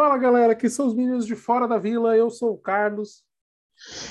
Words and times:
Fala 0.00 0.16
galera, 0.16 0.54
aqui 0.54 0.70
são 0.70 0.86
os 0.86 0.94
meninos 0.94 1.26
de 1.26 1.36
Fora 1.36 1.68
da 1.68 1.76
Vila, 1.76 2.16
eu 2.16 2.30
sou 2.30 2.54
o 2.54 2.56
Carlos. 2.56 3.22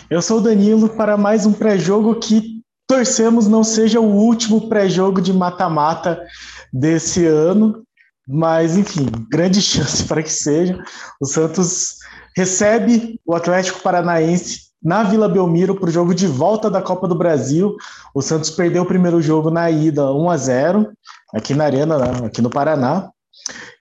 Eu 0.07 0.21
sou 0.21 0.37
o 0.37 0.39
Danilo 0.39 0.87
para 0.87 1.17
mais 1.17 1.47
um 1.47 1.51
pré-jogo 1.51 2.19
que 2.19 2.61
torcemos 2.85 3.47
não 3.47 3.63
seja 3.63 3.99
o 3.99 4.05
último 4.05 4.69
pré-jogo 4.69 5.19
de 5.19 5.33
mata-mata 5.33 6.23
desse 6.71 7.25
ano, 7.25 7.81
mas 8.27 8.77
enfim, 8.77 9.07
grande 9.31 9.59
chance 9.65 10.03
para 10.03 10.21
que 10.21 10.31
seja. 10.31 10.79
O 11.19 11.25
Santos 11.25 11.95
recebe 12.37 13.19
o 13.25 13.33
Atlético 13.33 13.81
Paranaense 13.81 14.69
na 14.79 15.01
Vila 15.01 15.27
Belmiro 15.27 15.73
para 15.73 15.89
o 15.89 15.91
jogo 15.91 16.13
de 16.13 16.27
volta 16.27 16.69
da 16.69 16.83
Copa 16.83 17.07
do 17.07 17.17
Brasil. 17.17 17.75
O 18.13 18.21
Santos 18.21 18.51
perdeu 18.51 18.83
o 18.83 18.87
primeiro 18.87 19.19
jogo 19.23 19.49
na 19.49 19.71
ida 19.71 20.13
1 20.13 20.29
a 20.29 20.37
0 20.37 20.91
aqui 21.33 21.55
na 21.55 21.63
Arena, 21.63 21.97
né, 21.97 22.27
aqui 22.27 22.43
no 22.43 22.49
Paraná, 22.51 23.09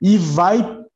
e 0.01 0.17
vai 0.17 0.88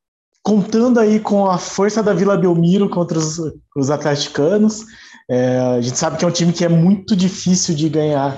contando 0.43 0.99
aí 0.99 1.21
com 1.21 1.47
a 1.47 1.59
força 1.59 2.03
da 2.03 2.13
Vila 2.13 2.37
Belmiro 2.37 2.89
contra 2.89 3.19
os, 3.19 3.41
os 3.77 3.91
atleticanos. 3.91 4.85
É, 5.31 5.59
a 5.79 5.81
gente 5.81 5.97
sabe 5.99 6.17
que 6.17 6.25
é 6.25 6.29
um 6.29 6.33
time 6.33 6.53
que 6.53 6.65
é 6.65 6.69
muito 6.69 7.15
difícil 7.15 7.75
de 7.75 7.89
ganhar, 7.89 8.37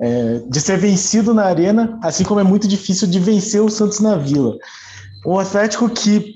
é, 0.00 0.42
de 0.46 0.60
ser 0.60 0.78
vencido 0.78 1.32
na 1.32 1.44
arena, 1.44 1.98
assim 2.02 2.24
como 2.24 2.40
é 2.40 2.44
muito 2.44 2.68
difícil 2.68 3.08
de 3.08 3.18
vencer 3.18 3.62
o 3.62 3.70
Santos 3.70 4.00
na 4.00 4.16
Vila. 4.16 4.56
O 5.24 5.38
Atlético 5.38 5.88
que, 5.88 6.34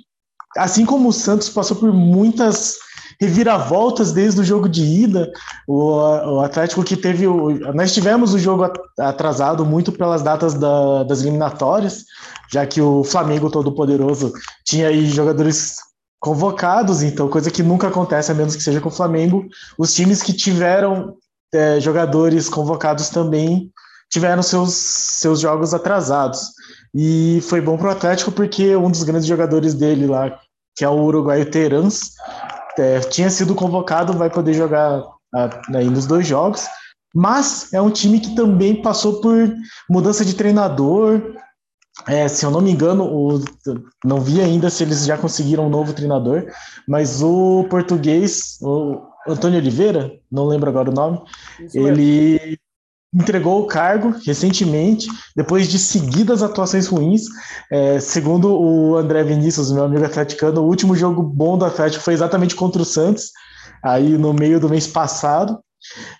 assim 0.56 0.86
como 0.86 1.10
o 1.10 1.12
Santos, 1.12 1.48
passou 1.48 1.76
por 1.76 1.92
muitas 1.92 2.76
reviravoltas 3.22 4.10
desde 4.10 4.40
o 4.40 4.44
jogo 4.44 4.68
de 4.68 4.82
ida. 4.82 5.30
O, 5.66 5.92
o 5.94 6.40
Atlético 6.40 6.82
que 6.82 6.96
teve. 6.96 7.26
O, 7.26 7.50
nós 7.72 7.94
tivemos 7.94 8.34
o 8.34 8.38
jogo 8.38 8.70
atrasado 8.98 9.64
muito 9.64 9.92
pelas 9.92 10.22
datas 10.22 10.54
da, 10.54 11.04
das 11.04 11.20
eliminatórias, 11.22 12.04
já 12.50 12.66
que 12.66 12.80
o 12.80 13.04
Flamengo 13.04 13.50
Todo-Poderoso 13.50 14.32
tinha 14.64 14.88
aí 14.88 15.06
jogadores 15.06 15.76
convocados, 16.20 17.02
então 17.02 17.28
coisa 17.28 17.50
que 17.50 17.62
nunca 17.62 17.88
acontece, 17.88 18.30
a 18.30 18.34
menos 18.34 18.54
que 18.54 18.62
seja 18.62 18.80
com 18.80 18.88
o 18.88 18.92
Flamengo. 18.92 19.44
Os 19.78 19.94
times 19.94 20.22
que 20.22 20.32
tiveram 20.32 21.16
é, 21.54 21.80
jogadores 21.80 22.48
convocados 22.48 23.08
também 23.08 23.70
tiveram 24.10 24.42
seus, 24.42 24.74
seus 24.74 25.40
jogos 25.40 25.72
atrasados. 25.72 26.50
E 26.94 27.40
foi 27.48 27.60
bom 27.60 27.76
para 27.78 27.88
o 27.88 27.92
Atlético 27.92 28.30
porque 28.30 28.76
um 28.76 28.90
dos 28.90 29.02
grandes 29.02 29.26
jogadores 29.26 29.74
dele 29.74 30.06
lá, 30.06 30.38
que 30.76 30.84
é 30.84 30.88
o 30.88 31.02
uruguaio 31.02 31.50
Terans, 31.50 32.12
é, 32.78 33.00
tinha 33.00 33.30
sido 33.30 33.54
convocado, 33.54 34.12
vai 34.12 34.30
poder 34.30 34.54
jogar 34.54 35.02
aí 35.74 35.88
nos 35.88 36.06
dois 36.06 36.26
jogos. 36.26 36.66
Mas 37.14 37.72
é 37.72 37.80
um 37.80 37.90
time 37.90 38.20
que 38.20 38.34
também 38.34 38.80
passou 38.80 39.20
por 39.20 39.54
mudança 39.88 40.24
de 40.24 40.34
treinador. 40.34 41.34
É, 42.06 42.26
se 42.26 42.44
eu 42.44 42.50
não 42.50 42.62
me 42.62 42.70
engano, 42.70 43.04
o, 43.04 43.44
não 44.04 44.20
vi 44.20 44.40
ainda 44.40 44.70
se 44.70 44.82
eles 44.82 45.04
já 45.04 45.18
conseguiram 45.18 45.66
um 45.66 45.70
novo 45.70 45.92
treinador, 45.92 46.46
mas 46.88 47.22
o 47.22 47.64
português, 47.68 48.58
o 48.62 49.02
Antônio 49.28 49.58
Oliveira, 49.58 50.10
não 50.30 50.46
lembro 50.46 50.70
agora 50.70 50.90
o 50.90 50.94
nome, 50.94 51.20
Isso 51.60 51.78
ele 51.78 52.38
mesmo 52.38 52.58
entregou 53.14 53.60
o 53.60 53.66
cargo 53.66 54.14
recentemente, 54.24 55.06
depois 55.36 55.68
de 55.68 55.78
seguidas 55.78 56.42
atuações 56.42 56.86
ruins. 56.86 57.24
É, 57.70 58.00
segundo 58.00 58.58
o 58.58 58.96
André 58.96 59.22
Vinícius, 59.22 59.70
meu 59.70 59.84
amigo 59.84 60.04
atleticano, 60.04 60.62
o 60.62 60.66
último 60.66 60.96
jogo 60.96 61.22
bom 61.22 61.58
do 61.58 61.64
Atlético 61.64 62.02
foi 62.02 62.14
exatamente 62.14 62.54
contra 62.54 62.80
o 62.80 62.86
Santos, 62.86 63.30
aí 63.84 64.16
no 64.16 64.32
meio 64.32 64.58
do 64.58 64.68
mês 64.68 64.86
passado. 64.86 65.58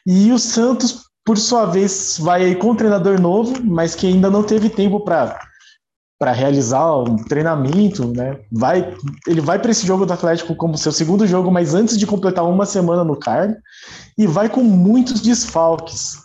E 0.07 0.31
o 0.33 0.39
Santos, 0.39 1.05
por 1.25 1.39
sua 1.39 1.67
vez, 1.67 2.19
vai 2.21 2.45
aí 2.45 2.55
com 2.55 2.71
um 2.71 2.77
treinador 2.77 3.21
novo, 3.21 3.55
mas 3.65 3.95
que 3.95 4.07
ainda 4.07 4.29
não 4.29 4.43
teve 4.43 4.69
tempo 4.69 5.01
para 5.01 5.39
para 6.19 6.31
realizar 6.31 6.99
um 6.99 7.17
treinamento, 7.17 8.07
né? 8.07 8.39
Vai, 8.53 8.95
ele 9.27 9.41
vai 9.41 9.59
para 9.59 9.73
esse 9.73 9.85
jogo 9.85 10.07
do 10.07 10.13
Atlético 10.13 10.55
como 10.55 10.79
seu 10.79 10.93
segundo 10.93 11.27
jogo, 11.27 11.51
mas 11.51 11.75
antes 11.75 11.99
de 11.99 12.07
completar 12.07 12.49
uma 12.49 12.65
semana 12.65 13.03
no 13.03 13.17
cargo, 13.17 13.57
e 14.17 14.25
vai 14.25 14.49
com 14.49 14.63
muitos 14.63 15.21
desfalques. 15.21 16.17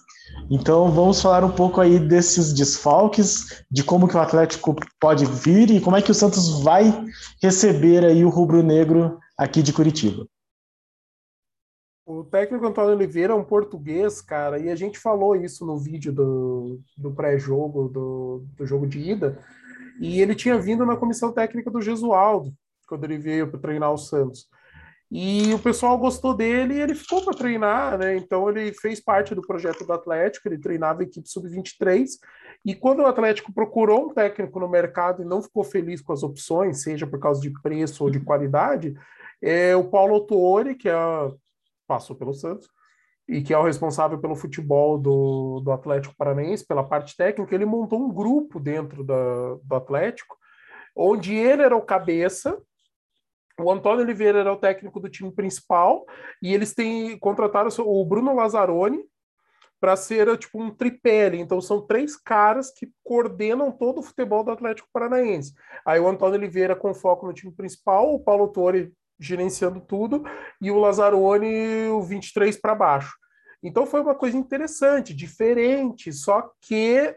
Então 0.50 0.90
vamos 0.92 1.22
falar 1.22 1.44
um 1.44 1.52
pouco 1.52 1.82
aí 1.82 2.00
desses 2.00 2.54
desfalques, 2.54 3.64
de 3.70 3.84
como 3.84 4.08
que 4.08 4.16
o 4.16 4.20
Atlético 4.20 4.76
pode 5.00 5.26
vir 5.26 5.70
e 5.70 5.82
como 5.82 5.98
é 5.98 6.02
que 6.02 6.12
o 6.12 6.16
Santos 6.16 6.64
vai 6.64 7.06
receber 7.42 8.06
aí 8.06 8.24
o 8.24 8.30
rubro-negro 8.30 9.20
aqui 9.38 9.62
de 9.62 9.74
Curitiba. 9.74 10.26
O 12.06 12.24
técnico 12.24 12.66
Antônio 12.66 12.96
Oliveira 12.96 13.34
é 13.34 13.36
um 13.36 13.44
português, 13.44 14.22
cara, 14.22 14.58
e 14.58 14.70
a 14.70 14.76
gente 14.78 14.98
falou 14.98 15.36
isso 15.36 15.66
no 15.66 15.78
vídeo 15.78 16.14
do, 16.14 16.80
do 16.98 17.12
pré-jogo, 17.12 17.90
do, 17.90 18.46
do 18.56 18.66
jogo 18.66 18.88
de 18.88 19.00
ida, 19.00 19.38
e 20.00 20.22
ele 20.22 20.34
tinha 20.34 20.58
vindo 20.58 20.86
na 20.86 20.96
comissão 20.96 21.34
técnica 21.34 21.70
do 21.70 21.82
Gesualdo, 21.82 22.54
quando 22.88 23.04
ele 23.04 23.18
veio 23.18 23.50
para 23.50 23.60
treinar 23.60 23.92
o 23.92 23.98
Santos. 23.98 24.48
E 25.10 25.54
o 25.54 25.60
pessoal 25.60 25.98
gostou 25.98 26.34
dele 26.34 26.74
e 26.74 26.82
ele 26.82 26.94
ficou 26.94 27.24
para 27.24 27.38
treinar, 27.38 27.98
né? 27.98 28.18
Então 28.18 28.50
ele 28.50 28.74
fez 28.74 29.00
parte 29.00 29.34
do 29.34 29.42
projeto 29.42 29.86
do 29.86 29.94
Atlético, 29.94 30.48
ele 30.48 30.58
treinava 30.58 31.02
a 31.02 31.04
equipe 31.04 31.30
sub-23. 31.30 32.10
E 32.66 32.76
quando 32.76 33.00
o 33.00 33.06
Atlético 33.06 33.54
procurou 33.54 34.08
um 34.08 34.14
técnico 34.14 34.60
no 34.60 34.68
mercado 34.68 35.22
e 35.22 35.26
não 35.26 35.42
ficou 35.42 35.64
feliz 35.64 36.02
com 36.02 36.12
as 36.12 36.24
opções, 36.24 36.84
seja 36.84 37.08
por 37.08 37.20
causa 37.20 37.40
de 37.40 37.50
preço 37.62 38.04
ou 38.04 38.10
de 38.10 38.20
qualidade, 38.20 38.96
é, 39.42 39.76
o 39.76 39.86
Paulo 39.86 40.16
Autori, 40.16 40.76
que 40.76 40.90
é, 40.90 40.96
passou 41.88 42.16
pelo 42.16 42.34
Santos, 42.34 42.68
e 43.28 43.42
que 43.42 43.54
é 43.54 43.58
o 43.58 43.64
responsável 43.64 44.20
pelo 44.20 44.36
futebol 44.36 44.98
do, 44.98 45.62
do 45.62 45.72
Atlético 45.72 46.16
Paranaense, 46.18 46.66
pela 46.66 46.84
parte 46.84 47.16
técnica, 47.16 47.54
ele 47.56 47.66
montou 47.66 48.02
um 48.02 48.12
grupo 48.12 48.60
dentro 48.60 49.04
da, 49.04 49.56
do 49.64 49.76
Atlético, 49.76 50.36
onde 50.96 51.34
ele 51.34 51.62
era 51.62 51.76
o 51.76 51.82
cabeça 51.82 52.58
o 53.60 53.72
Antônio 53.72 54.04
Oliveira 54.04 54.40
era 54.40 54.54
o 54.54 54.58
técnico 54.58 55.00
do 55.00 55.10
time 55.10 55.32
principal 55.32 56.06
e 56.42 56.54
eles 56.54 56.74
têm 56.74 57.18
contrataram 57.18 57.70
o 57.80 58.06
Bruno 58.06 58.36
Lazzaroni 58.36 59.04
para 59.80 59.96
ser 59.96 60.36
tipo 60.38 60.62
um 60.62 60.70
tripé. 60.70 61.36
Então 61.36 61.60
são 61.62 61.82
três 61.82 62.16
caras 62.16 62.72
que 62.72 62.92
coordenam 63.04 63.72
todo 63.72 64.00
o 64.00 64.04
futebol 64.04 64.44
do 64.44 64.52
Atlético 64.52 64.90
Paranaense. 64.92 65.54
Aí 65.86 66.00
o 66.00 66.08
Antônio 66.08 66.38
Oliveira 66.38 66.76
com 66.76 66.94
foco 66.94 67.26
no 67.26 67.34
time 67.34 67.52
principal, 67.52 68.14
o 68.14 68.20
Paulo 68.20 68.48
Torre 68.50 68.92
gerenciando 69.20 69.82
tudo 69.82 70.24
e 70.62 70.70
o 70.70 70.80
Lazzaroni 70.80 71.88
o 71.88 72.02
23 72.02 72.60
para 72.60 72.76
baixo. 72.76 73.16
Então 73.64 73.86
foi 73.88 74.02
uma 74.02 74.14
coisa 74.14 74.38
interessante, 74.38 75.16
diferente, 75.16 76.14
só 76.14 76.52
que 76.62 77.16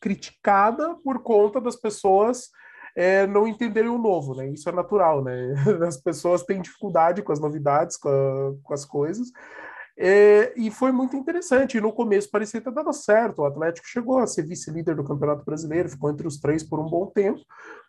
criticada 0.00 0.94
por 0.96 1.22
conta 1.22 1.60
das 1.60 1.76
pessoas 1.76 2.50
é, 2.96 3.26
não 3.26 3.46
entenderem 3.46 3.90
o 3.90 3.98
novo, 3.98 4.34
né? 4.34 4.48
Isso 4.48 4.66
é 4.68 4.72
natural, 4.72 5.22
né? 5.22 5.54
As 5.86 5.98
pessoas 5.98 6.42
têm 6.42 6.62
dificuldade 6.62 7.22
com 7.22 7.30
as 7.30 7.38
novidades, 7.38 7.98
com, 7.98 8.08
a, 8.08 8.66
com 8.66 8.72
as 8.72 8.86
coisas. 8.86 9.28
É, 9.98 10.52
e 10.56 10.70
foi 10.70 10.92
muito 10.92 11.14
interessante. 11.14 11.76
E 11.76 11.80
no 11.80 11.92
começo 11.92 12.30
parecia 12.30 12.60
ter 12.60 12.72
dado 12.72 12.92
certo. 12.94 13.40
O 13.40 13.44
Atlético 13.44 13.86
chegou 13.86 14.18
a 14.18 14.26
ser 14.26 14.46
vice-líder 14.46 14.96
do 14.96 15.04
Campeonato 15.04 15.44
Brasileiro, 15.44 15.90
ficou 15.90 16.10
entre 16.10 16.26
os 16.26 16.38
três 16.38 16.62
por 16.62 16.80
um 16.80 16.88
bom 16.88 17.06
tempo. 17.06 17.40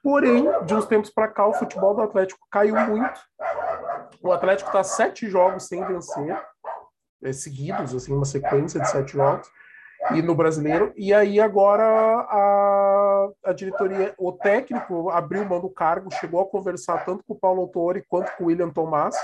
Porém, 0.04 0.46
de 0.66 0.76
uns 0.76 0.86
tempos 0.86 1.10
para 1.10 1.30
cá, 1.30 1.48
o 1.48 1.54
futebol 1.54 1.96
do 1.96 2.02
Atlético 2.02 2.46
caiu 2.52 2.76
muito. 2.76 3.20
O 4.22 4.32
Atlético 4.34 4.70
está 4.70 4.84
sete 4.84 5.30
jogos 5.30 5.68
sem 5.68 5.86
vencer, 5.86 6.42
é, 7.24 7.32
seguidos, 7.32 7.96
assim, 7.96 8.14
uma 8.14 8.26
sequência 8.26 8.80
de 8.80 8.90
sete 8.90 9.14
jogos 9.14 9.48
e 10.14 10.22
no 10.22 10.36
brasileiro. 10.36 10.94
E 10.96 11.14
aí 11.14 11.40
agora 11.40 11.84
a, 11.84 13.30
a 13.46 13.54
diretoria, 13.54 14.14
o 14.18 14.32
técnico 14.32 15.10
abriu 15.10 15.46
mão 15.46 15.60
do 15.60 15.70
cargo, 15.70 16.14
chegou 16.14 16.42
a 16.42 16.50
conversar 16.50 17.04
tanto 17.06 17.24
com 17.26 17.34
o 17.34 17.40
Paulo 17.40 17.62
Autori 17.62 18.04
quanto 18.08 18.36
com 18.38 18.46
o 18.46 18.48
William 18.48 18.70
Tomás, 18.70 19.16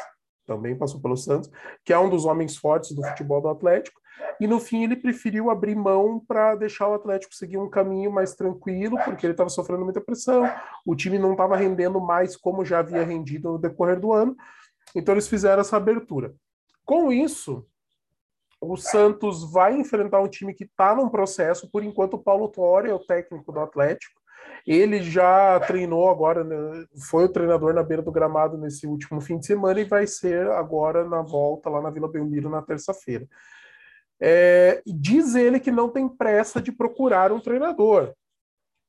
também 0.46 0.78
passou 0.78 1.00
pelo 1.00 1.16
Santos, 1.16 1.50
que 1.86 1.94
é 1.94 2.00
um 2.00 2.10
dos 2.10 2.26
homens 2.26 2.58
fortes 2.58 2.92
do 2.92 3.04
futebol 3.04 3.42
do 3.42 3.48
Atlético. 3.48 4.02
E 4.40 4.48
no 4.48 4.60
fim 4.60 4.84
ele 4.84 4.96
preferiu 4.96 5.50
abrir 5.50 5.76
mão 5.76 6.22
para 6.28 6.56
deixar 6.56 6.88
o 6.88 6.94
Atlético 6.94 7.34
seguir 7.34 7.58
um 7.58 7.70
caminho 7.70 8.12
mais 8.12 8.36
tranquilo, 8.36 8.98
porque 9.04 9.26
ele 9.26 9.34
estava 9.34 9.50
sofrendo 9.50 9.84
muita 9.84 10.02
pressão, 10.02 10.44
o 10.86 10.96
time 10.96 11.18
não 11.18 11.32
estava 11.32 11.56
rendendo 11.56 12.00
mais 12.00 12.36
como 12.36 12.66
já 12.66 12.80
havia 12.80 13.04
rendido 13.04 13.54
no 13.54 13.58
decorrer 13.58 14.00
do 14.00 14.12
ano. 14.12 14.36
Então 14.96 15.14
eles 15.14 15.28
fizeram 15.28 15.62
essa 15.62 15.78
abertura. 15.78 16.34
Com 16.86 17.12
isso, 17.12 17.66
o 18.64 18.78
Santos 18.78 19.52
vai 19.52 19.76
enfrentar 19.76 20.22
um 20.22 20.28
time 20.28 20.54
que 20.54 20.64
está 20.64 20.96
num 20.96 21.10
processo, 21.10 21.70
por 21.70 21.84
enquanto 21.84 22.16
o 22.16 22.24
Paulo 22.24 22.48
Torre 22.48 22.90
é 22.90 22.94
o 22.94 23.00
técnico 23.00 23.52
do 23.52 23.60
Atlético. 23.60 24.22
Ele 24.66 25.02
já 25.02 25.60
treinou 25.62 26.10
agora, 26.10 26.44
né, 26.44 26.86
foi 27.10 27.26
o 27.26 27.30
treinador 27.30 27.74
na 27.74 27.84
beira 27.84 28.02
do 28.02 28.12
gramado 28.12 28.58
nesse 28.58 28.88
último 28.88 29.20
fim 29.20 29.38
de 29.38 29.46
semana 29.46 29.80
e 29.80 29.86
vai 29.86 30.08
ser 30.08 30.50
agora 30.52 31.04
na 31.04 31.22
volta 31.22 31.70
lá 31.70 31.82
na 31.82 31.90
Vila 31.90 32.08
Belmiro 32.08 32.50
na 32.50 32.62
terça-feira. 32.62 33.28
É, 34.22 34.82
diz 34.86 35.36
ele 35.36 35.60
que 35.60 35.72
não 35.72 35.90
tem 35.90 36.08
pressa 36.08 36.62
de 36.62 36.72
procurar 36.72 37.32
um 37.32 37.42
treinador, 37.42 38.14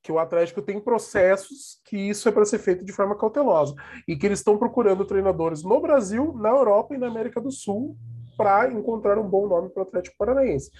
que 0.00 0.12
o 0.12 0.18
Atlético 0.18 0.62
tem 0.62 0.78
processos 0.78 1.80
que 1.84 1.96
isso 1.96 2.28
é 2.28 2.32
para 2.32 2.44
ser 2.44 2.58
feito 2.58 2.84
de 2.84 2.92
forma 2.92 3.16
cautelosa 3.16 3.74
e 4.06 4.14
que 4.14 4.26
eles 4.26 4.38
estão 4.38 4.56
procurando 4.56 5.04
treinadores 5.04 5.64
no 5.64 5.80
Brasil, 5.80 6.34
na 6.34 6.50
Europa 6.50 6.94
e 6.94 6.98
na 6.98 7.08
América 7.08 7.40
do 7.40 7.50
Sul 7.50 7.96
para 8.36 8.72
encontrar 8.72 9.19
um 9.19 9.28
bom 9.28 9.46
nome 9.46 9.70
para 9.70 9.82
o 9.82 9.86
Atlético 9.86 10.16
Paranaense. 10.19 10.70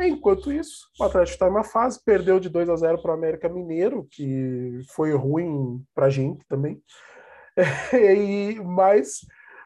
Enquanto 0.00 0.52
isso, 0.52 0.88
o 1.00 1.04
Atlético 1.04 1.34
está 1.34 1.46
em 1.46 1.50
uma 1.50 1.64
fase, 1.64 2.02
perdeu 2.04 2.38
de 2.40 2.48
2 2.48 2.68
a 2.68 2.76
0 2.76 3.02
para 3.02 3.12
o 3.12 3.14
América 3.14 3.48
Mineiro, 3.48 4.06
que 4.10 4.80
foi 4.94 5.12
ruim 5.14 5.82
para 5.94 6.06
a 6.06 6.10
gente 6.10 6.44
também. 6.46 6.80
e, 7.92 8.60
mas 8.64 9.20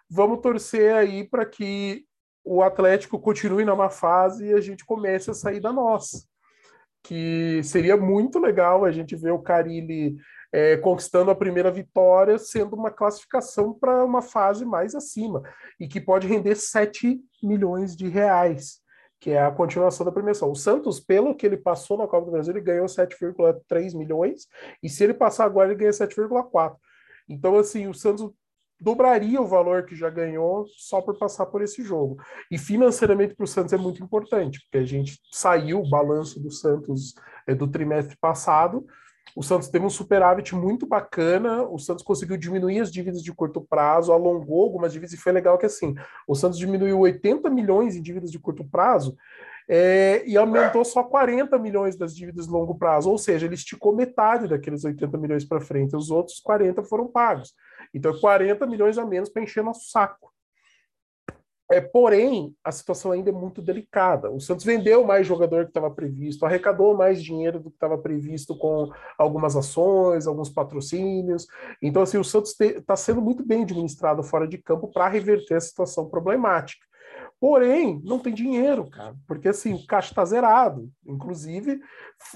vamos 0.09 0.41
torcer 0.41 0.95
aí 0.95 1.29
para 1.29 1.45
que 1.45 2.05
o 2.45 2.63
Atlético 2.63 3.19
continue 3.19 3.65
na 3.65 3.77
má 3.77 3.91
fase 3.91 4.47
e 4.47 4.53
a 4.53 4.61
gente 4.61 4.85
comece 4.85 5.31
a 5.31 5.35
sair 5.35 5.61
da 5.61 5.73
nossa. 5.73 6.25
Que 7.03 7.63
seria 7.63 7.97
muito 7.97 8.39
legal 8.39 8.85
a 8.85 8.91
gente 8.91 9.17
ver 9.17 9.33
o 9.33 9.43
Carilli 9.43 10.17
é, 10.53 10.77
conquistando 10.77 11.31
a 11.31 11.35
primeira 11.35 11.71
vitória, 11.71 12.39
sendo 12.39 12.75
uma 12.75 12.91
classificação 12.91 13.73
para 13.73 14.05
uma 14.05 14.23
fase 14.23 14.65
mais 14.65 14.95
acima, 14.95 15.43
e 15.79 15.87
que 15.87 16.01
pode 16.01 16.27
render 16.27 16.57
7 16.57 17.21
milhões 17.43 17.97
de 17.97 18.09
reais, 18.09 18.81
que 19.21 19.31
é 19.31 19.43
a 19.43 19.51
continuação 19.51 20.05
da 20.05 20.13
premiação. 20.13 20.51
O 20.51 20.57
Santos, 20.57 20.99
pelo 20.99 21.35
que 21.35 21.47
ele 21.47 21.57
passou 21.57 21.99
na 21.99 22.07
Copa 22.07 22.27
do 22.27 22.33
Brasil, 22.33 22.53
ele 22.53 22.65
ganhou 22.65 22.87
7,3 22.87 23.97
milhões, 23.97 24.47
e 24.83 24.89
se 24.89 25.05
ele 25.05 25.15
passar 25.15 25.45
agora, 25.45 25.69
ele 25.69 25.79
ganha 25.79 25.93
7,4. 25.93 26.77
Então, 27.29 27.57
assim, 27.57 27.87
o 27.87 27.95
Santos 27.95 28.33
dobraria 28.81 29.41
o 29.41 29.47
valor 29.47 29.85
que 29.85 29.95
já 29.95 30.09
ganhou 30.09 30.67
só 30.69 31.03
por 31.03 31.19
passar 31.19 31.47
por 31.47 31.63
esse 31.63 31.83
jogo. 31.83 32.17
E 32.51 32.57
financeiramente 32.57 33.35
para 33.35 33.45
o 33.45 33.47
Santos 33.47 33.73
é 33.73 33.77
muito 33.77 34.03
importante, 34.03 34.59
porque 34.61 34.79
a 34.79 34.85
gente 34.85 35.21
saiu 35.31 35.81
o 35.81 35.89
balanço 35.89 36.41
do 36.41 36.51
Santos 36.51 37.15
é, 37.47 37.55
do 37.55 37.69
trimestre 37.69 38.17
passado. 38.19 38.87
O 39.35 39.43
Santos 39.43 39.69
teve 39.69 39.85
um 39.85 39.91
superávit 39.91 40.55
muito 40.55 40.87
bacana, 40.87 41.63
o 41.63 41.79
Santos 41.79 42.05
conseguiu 42.05 42.37
diminuir 42.37 42.81
as 42.81 42.91
dívidas 42.91 43.23
de 43.23 43.33
curto 43.33 43.61
prazo, 43.61 44.13
alongou 44.13 44.63
algumas 44.63 44.93
dívidas, 44.93 45.13
e 45.13 45.17
foi 45.17 45.33
legal 45.33 45.57
que 45.57 45.67
assim, 45.67 45.95
o 46.27 46.35
Santos 46.35 46.59
diminuiu 46.59 46.99
80 46.99 47.49
milhões 47.51 47.97
em 47.97 48.03
dívidas 48.03 48.31
de 48.31 48.39
curto 48.39 48.65
prazo, 48.65 49.17
é, 49.69 50.25
e 50.27 50.37
aumentou 50.37 50.85
só 50.85 51.05
40 51.05 51.57
milhões 51.59 51.97
das 51.97 52.15
dívidas 52.15 52.47
de 52.47 52.53
longo 52.53 52.77
prazo, 52.77 53.09
ou 53.09 53.17
seja, 53.17 53.47
ele 53.47 53.55
esticou 53.55 53.95
metade 53.95 54.49
daqueles 54.49 54.85
80 54.85 55.17
milhões 55.17 55.45
para 55.45 55.61
frente, 55.61 55.95
os 55.95 56.11
outros 56.11 56.41
40 56.41 56.83
foram 56.83 57.07
pagos. 57.07 57.55
Então, 57.95 58.19
40 58.19 58.67
milhões 58.67 58.99
a 58.99 59.07
menos 59.07 59.29
para 59.29 59.43
encher 59.43 59.63
nosso 59.63 59.89
saco. 59.89 60.33
É, 61.71 61.81
porém, 61.81 62.55
a 62.65 62.73
situação 62.73 63.13
ainda 63.13 63.31
é 63.31 63.33
muito 63.33 63.63
delicada. 63.63 64.29
O 64.31 64.41
Santos 64.41 64.65
vendeu 64.65 65.05
mais 65.05 65.25
jogador 65.25 65.65
que 65.65 65.71
estava 65.71 65.89
previsto, 65.89 66.45
arrecadou 66.45 66.97
mais 66.97 67.23
dinheiro 67.23 67.61
do 67.61 67.71
que 67.71 67.77
estava 67.77 67.97
previsto 67.97 68.59
com 68.59 68.91
algumas 69.17 69.55
ações, 69.55 70.27
alguns 70.27 70.51
patrocínios. 70.51 71.47
Então, 71.81 72.03
assim, 72.03 72.19
o 72.19 72.25
Santos 72.25 72.59
está 72.61 72.97
sendo 72.97 73.23
muito 73.23 73.47
bem 73.47 73.63
administrado 73.63 74.23
fora 74.25 74.49
de 74.49 74.59
campo 74.59 74.89
para 74.89 75.09
reverter 75.09 75.55
a 75.55 75.61
situação 75.61 76.09
problemática. 76.09 76.85
Porém, 77.39 78.01
não 78.05 78.19
tem 78.19 78.35
dinheiro, 78.35 78.91
cara, 78.91 79.15
porque 79.27 79.49
assim, 79.49 79.73
o 79.73 79.87
caixa 79.87 80.11
está 80.11 80.25
zerado. 80.25 80.91
Inclusive, 81.07 81.81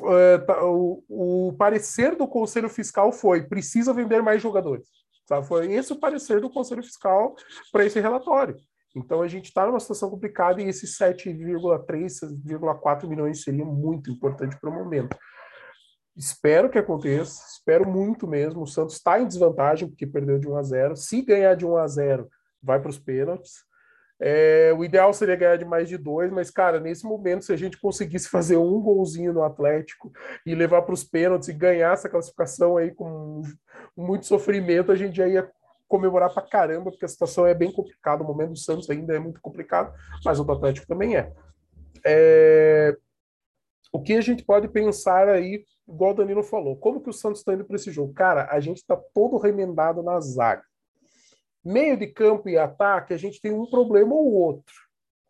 é, 0.05 0.39
tá, 0.39 0.65
o, 0.65 1.05
o 1.09 1.53
parecer 1.59 2.17
do 2.17 2.27
Conselho 2.27 2.71
Fiscal 2.71 3.13
foi: 3.13 3.43
precisa 3.43 3.93
vender 3.93 4.23
mais 4.23 4.41
jogadores. 4.41 4.89
Sabe? 5.27 5.47
Foi 5.47 5.73
esse 5.73 5.93
o 5.93 5.99
parecer 6.01 6.41
do 6.41 6.51
Conselho 6.51 6.83
Fiscal 6.83 7.35
para 7.73 7.85
esse 7.85 8.01
relatório. 8.01 8.57
Então 8.94 9.23
a 9.23 9.29
gente 9.29 9.46
está 9.46 9.67
numa 9.67 9.81
situação 9.81 10.08
complicada 10.08 10.62
e 10.62 10.69
esses 10.69 10.96
7,3, 10.96 11.85
7,4 12.46 13.08
milhões 13.08 13.43
seria 13.43 13.64
muito 13.64 14.11
importante 14.11 14.56
para 14.61 14.70
o 14.70 14.73
momento. 14.73 15.17
Espero 16.17 16.70
que 16.70 16.79
aconteça, 16.79 17.44
espero 17.52 17.88
muito 17.88 18.26
mesmo. 18.29 18.62
O 18.62 18.67
Santos 18.67 18.94
está 18.94 19.19
em 19.19 19.26
desvantagem 19.26 19.88
porque 19.88 20.06
perdeu 20.06 20.38
de 20.38 20.49
1 20.49 20.56
a 20.56 20.62
0. 20.62 20.96
Se 20.96 21.23
ganhar 21.23 21.56
de 21.56 21.67
1 21.67 21.76
a 21.76 21.87
0, 21.88 22.29
vai 22.62 22.81
para 22.81 22.91
os 22.91 22.99
pênaltis. 22.99 23.52
É, 24.20 24.73
o 24.76 24.85
ideal 24.85 25.12
seria 25.12 25.35
ganhar 25.35 25.56
de 25.56 25.64
mais 25.64 25.88
de 25.88 25.99
dois, 25.99 26.31
mas, 26.31 26.49
cara, 26.49 26.79
nesse 26.79 27.05
momento, 27.05 27.44
se 27.44 27.52
a 27.52 27.56
gente 27.56 27.81
conseguisse 27.81 28.29
fazer 28.31 28.56
um 28.56 28.81
golzinho 28.81 29.32
no 29.32 29.43
Atlético 29.43 30.12
e 30.46 30.55
levar 30.55 30.82
para 30.82 30.94
os 30.94 31.02
pênaltis 31.02 31.49
e 31.49 31.52
ganhar 31.52 31.93
essa 31.93 32.08
classificação 32.08 32.76
aí 32.76 32.94
com 32.94 33.43
muito 33.96 34.26
sofrimento, 34.26 34.93
a 34.93 34.96
gente 34.96 35.17
já 35.17 35.26
ia 35.26 35.50
comemorar 35.94 36.35
para 36.35 36.43
caramba, 36.43 36.91
porque 36.91 37.05
a 37.05 37.08
situação 37.08 37.46
é 37.46 37.55
bem 37.55 37.70
complicada. 37.70 38.25
O 38.25 38.26
momento 38.26 38.50
do 38.50 38.58
Santos 38.58 38.91
ainda 38.91 39.14
é 39.14 39.19
muito 39.20 39.41
complicado, 39.41 39.94
mas 40.25 40.41
o 40.41 40.44
do 40.44 40.52
Atlético 40.52 40.88
também 40.88 41.17
é. 41.17 41.32
é... 42.05 42.96
O 43.93 44.02
que 44.02 44.14
a 44.14 44.20
gente 44.20 44.44
pode 44.44 44.67
pensar 44.67 45.29
aí, 45.29 45.64
igual 45.88 46.11
o 46.11 46.14
Danilo 46.14 46.43
falou, 46.43 46.76
como 46.76 47.00
que 47.00 47.11
o 47.11 47.12
Santos 47.12 47.38
está 47.38 47.55
indo 47.55 47.64
para 47.64 47.76
esse 47.76 47.93
jogo? 47.93 48.12
Cara, 48.12 48.49
a 48.50 48.58
gente 48.58 48.79
está 48.79 48.96
todo 48.96 49.38
remendado 49.38 50.02
na 50.02 50.19
zaga. 50.19 50.64
Meio 51.64 51.96
de 51.96 52.08
campo 52.08 52.49
e 52.49 52.58
ataque, 52.58 53.14
a 53.14 53.17
gente 53.17 53.41
tem 53.41 53.52
um 53.52 53.70
problema 53.70 54.12
ou 54.12 54.32
outro, 54.32 54.75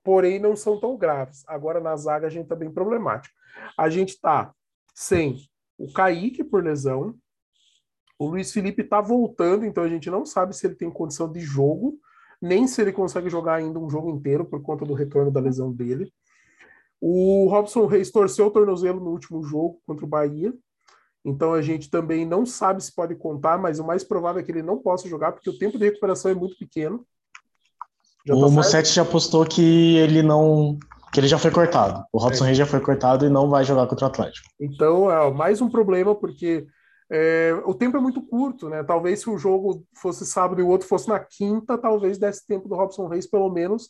porém 0.02 0.38
não 0.38 0.56
são 0.56 0.80
tão 0.80 0.96
graves. 0.96 1.44
Agora 1.46 1.78
na 1.78 1.94
zaga 1.94 2.26
a 2.26 2.30
gente 2.30 2.44
está 2.44 2.56
bem 2.56 2.72
problemático. 2.72 3.34
A 3.78 3.90
gente 3.90 4.14
está 4.14 4.50
sem 4.94 5.36
o 5.76 5.92
Kaique 5.92 6.42
por 6.42 6.64
lesão, 6.64 7.14
o 8.18 8.26
Luiz 8.28 8.52
Felipe 8.52 8.82
está 8.82 9.00
voltando, 9.00 9.64
então 9.64 9.82
a 9.82 9.88
gente 9.88 10.10
não 10.10 10.24
sabe 10.24 10.54
se 10.56 10.66
ele 10.66 10.74
tem 10.74 10.90
condição 10.90 11.30
de 11.30 11.40
jogo, 11.40 11.98
nem 12.40 12.66
se 12.66 12.80
ele 12.80 12.92
consegue 12.92 13.28
jogar 13.28 13.56
ainda 13.56 13.78
um 13.78 13.90
jogo 13.90 14.10
inteiro 14.10 14.44
por 14.44 14.62
conta 14.62 14.84
do 14.84 14.94
retorno 14.94 15.30
da 15.30 15.40
lesão 15.40 15.72
dele. 15.72 16.12
O 17.00 17.48
Robson 17.48 17.86
Reis 17.86 18.10
torceu 18.10 18.46
o 18.46 18.50
tornozelo 18.50 19.00
no 19.00 19.10
último 19.10 19.42
jogo 19.42 19.80
contra 19.86 20.04
o 20.04 20.08
Bahia, 20.08 20.52
então 21.24 21.54
a 21.54 21.62
gente 21.62 21.90
também 21.90 22.26
não 22.26 22.44
sabe 22.44 22.84
se 22.84 22.94
pode 22.94 23.14
contar, 23.14 23.58
mas 23.58 23.78
o 23.78 23.84
mais 23.84 24.04
provável 24.04 24.40
é 24.40 24.44
que 24.44 24.52
ele 24.52 24.62
não 24.62 24.78
possa 24.78 25.08
jogar, 25.08 25.32
porque 25.32 25.48
o 25.48 25.58
tempo 25.58 25.78
de 25.78 25.84
recuperação 25.84 26.30
é 26.30 26.34
muito 26.34 26.56
pequeno. 26.58 27.04
Já 28.26 28.34
o 28.34 28.40
tá 28.40 28.48
Mussetti 28.48 28.92
já 28.92 29.04
postou 29.04 29.44
que 29.44 29.96
ele 29.96 30.22
não. 30.22 30.78
que 31.12 31.20
ele 31.20 31.28
já 31.28 31.38
foi 31.38 31.50
cortado. 31.50 32.04
O 32.12 32.18
Robson 32.18 32.44
é. 32.44 32.46
Reis 32.48 32.58
já 32.58 32.66
foi 32.66 32.80
cortado 32.80 33.26
e 33.26 33.30
não 33.30 33.48
vai 33.48 33.64
jogar 33.64 33.86
contra 33.86 34.06
o 34.06 34.08
Atlético. 34.08 34.46
Então 34.60 35.10
é 35.10 35.32
mais 35.32 35.60
um 35.60 35.70
problema, 35.70 36.14
porque 36.14 36.66
é, 37.10 37.52
o 37.64 37.74
tempo 37.74 37.96
é 37.96 38.00
muito 38.00 38.22
curto, 38.22 38.68
né? 38.68 38.82
Talvez 38.82 39.20
se 39.20 39.30
um 39.30 39.38
jogo 39.38 39.84
fosse 39.94 40.24
sábado 40.24 40.60
e 40.60 40.64
o 40.64 40.68
outro 40.68 40.88
fosse 40.88 41.08
na 41.08 41.20
quinta, 41.20 41.76
talvez 41.76 42.18
desse 42.18 42.46
tempo 42.46 42.68
do 42.68 42.74
Robson 42.74 43.06
Reis, 43.06 43.26
pelo 43.26 43.50
menos, 43.50 43.88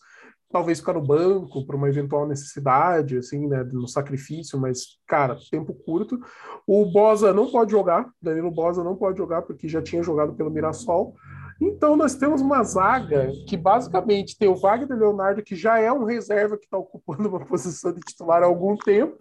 talvez 0.50 0.78
ficar 0.80 0.94
no 0.94 1.02
banco 1.02 1.64
para 1.66 1.76
uma 1.76 1.88
eventual 1.88 2.26
necessidade, 2.26 3.18
assim, 3.18 3.46
né, 3.48 3.64
no 3.64 3.88
sacrifício, 3.88 4.58
mas, 4.58 4.98
cara, 5.06 5.36
tempo 5.50 5.74
curto. 5.74 6.18
O 6.66 6.86
Bosa 6.86 7.32
não 7.32 7.50
pode 7.50 7.70
jogar, 7.70 8.08
Danilo 8.20 8.50
Bosa 8.50 8.82
não 8.82 8.96
pode 8.96 9.18
jogar 9.18 9.42
porque 9.42 9.68
já 9.68 9.82
tinha 9.82 10.02
jogado 10.02 10.34
pelo 10.34 10.50
Mirassol. 10.50 11.14
Então 11.60 11.96
nós 11.96 12.16
temos 12.16 12.40
uma 12.40 12.62
zaga 12.64 13.30
que 13.48 13.56
basicamente 13.56 14.36
tem 14.36 14.48
o 14.48 14.56
Wagner 14.56 14.98
Leonardo, 14.98 15.42
que 15.42 15.54
já 15.54 15.78
é 15.78 15.92
um 15.92 16.04
reserva 16.04 16.56
que 16.56 16.64
está 16.64 16.76
ocupando 16.76 17.28
uma 17.28 17.40
posição 17.46 17.92
de 17.92 18.00
titular 18.00 18.42
há 18.42 18.46
algum 18.46 18.76
tempo, 18.76 19.16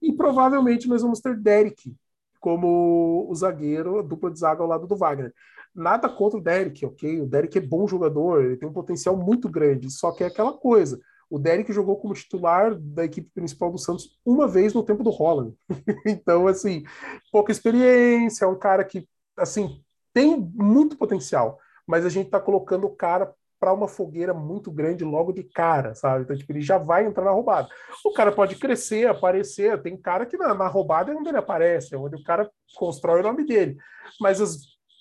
e 0.00 0.12
provavelmente 0.12 0.88
nós 0.88 1.02
vamos 1.02 1.20
ter 1.20 1.36
Derek 1.36 1.94
como 2.44 3.26
o 3.26 3.34
zagueiro, 3.34 4.00
a 4.00 4.02
dupla 4.02 4.30
de 4.30 4.38
zaga 4.38 4.62
ao 4.62 4.68
lado 4.68 4.86
do 4.86 4.94
Wagner. 4.94 5.32
Nada 5.74 6.10
contra 6.10 6.38
o 6.38 6.42
Derek, 6.42 6.84
ok? 6.84 7.22
O 7.22 7.26
Derek 7.26 7.56
é 7.56 7.60
bom 7.62 7.88
jogador, 7.88 8.44
ele 8.44 8.58
tem 8.58 8.68
um 8.68 8.72
potencial 8.72 9.16
muito 9.16 9.48
grande, 9.48 9.90
só 9.90 10.12
que 10.12 10.22
é 10.22 10.26
aquela 10.26 10.52
coisa. 10.52 11.00
O 11.30 11.38
Derek 11.38 11.72
jogou 11.72 11.96
como 11.96 12.12
titular 12.12 12.74
da 12.74 13.02
equipe 13.02 13.30
principal 13.34 13.72
do 13.72 13.78
Santos 13.78 14.20
uma 14.26 14.46
vez 14.46 14.74
no 14.74 14.82
tempo 14.82 15.02
do 15.02 15.08
Holland. 15.08 15.56
então, 16.04 16.46
assim, 16.46 16.84
pouca 17.32 17.50
experiência, 17.50 18.44
é 18.44 18.48
um 18.48 18.58
cara 18.58 18.84
que, 18.84 19.08
assim, 19.38 19.82
tem 20.12 20.38
muito 20.38 20.98
potencial, 20.98 21.58
mas 21.86 22.04
a 22.04 22.10
gente 22.10 22.26
está 22.26 22.38
colocando 22.38 22.86
o 22.86 22.94
cara 22.94 23.32
para 23.64 23.72
uma 23.72 23.88
fogueira 23.88 24.34
muito 24.34 24.70
grande 24.70 25.04
logo 25.04 25.32
de 25.32 25.42
cara, 25.42 25.94
sabe? 25.94 26.24
Então, 26.24 26.36
tipo, 26.36 26.52
ele 26.52 26.60
já 26.60 26.76
vai 26.76 27.06
entrar 27.06 27.24
na 27.24 27.30
roubada. 27.30 27.66
O 28.04 28.12
cara 28.12 28.30
pode 28.30 28.56
crescer, 28.56 29.08
aparecer, 29.08 29.80
tem 29.80 29.96
cara 29.96 30.26
que 30.26 30.36
na, 30.36 30.52
na 30.52 30.68
roubada 30.68 31.10
é 31.10 31.14
onde 31.14 31.30
ele 31.30 31.38
aparece, 31.38 31.94
é 31.94 31.98
onde 31.98 32.14
o 32.14 32.22
cara 32.22 32.50
constrói 32.76 33.20
o 33.20 33.22
nome 33.22 33.46
dele. 33.46 33.78
Mas 34.20 34.38
as 34.38 34.58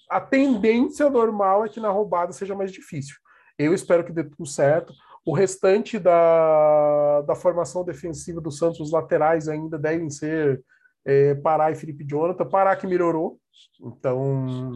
a 0.09 0.21
tendência 0.21 1.09
normal 1.09 1.65
é 1.65 1.69
que 1.69 1.81
na 1.81 1.89
roubada 1.89 2.31
seja 2.31 2.55
mais 2.55 2.71
difícil. 2.71 3.15
Eu 3.59 3.73
espero 3.73 4.05
que 4.05 4.13
dê 4.13 4.23
tudo 4.23 4.45
certo. 4.45 4.93
O 5.25 5.33
restante 5.33 5.99
da, 5.99 7.21
da 7.21 7.35
formação 7.35 7.83
defensiva 7.83 8.39
do 8.39 8.51
Santos, 8.51 8.79
os 8.79 8.91
laterais 8.91 9.49
ainda 9.49 9.77
devem 9.77 10.09
ser 10.09 10.63
é, 11.05 11.35
Pará 11.35 11.69
e 11.69 11.75
Felipe 11.75 12.05
Jonathan. 12.05 12.45
Pará 12.45 12.75
que 12.77 12.87
melhorou. 12.87 13.39
Então, 13.81 14.71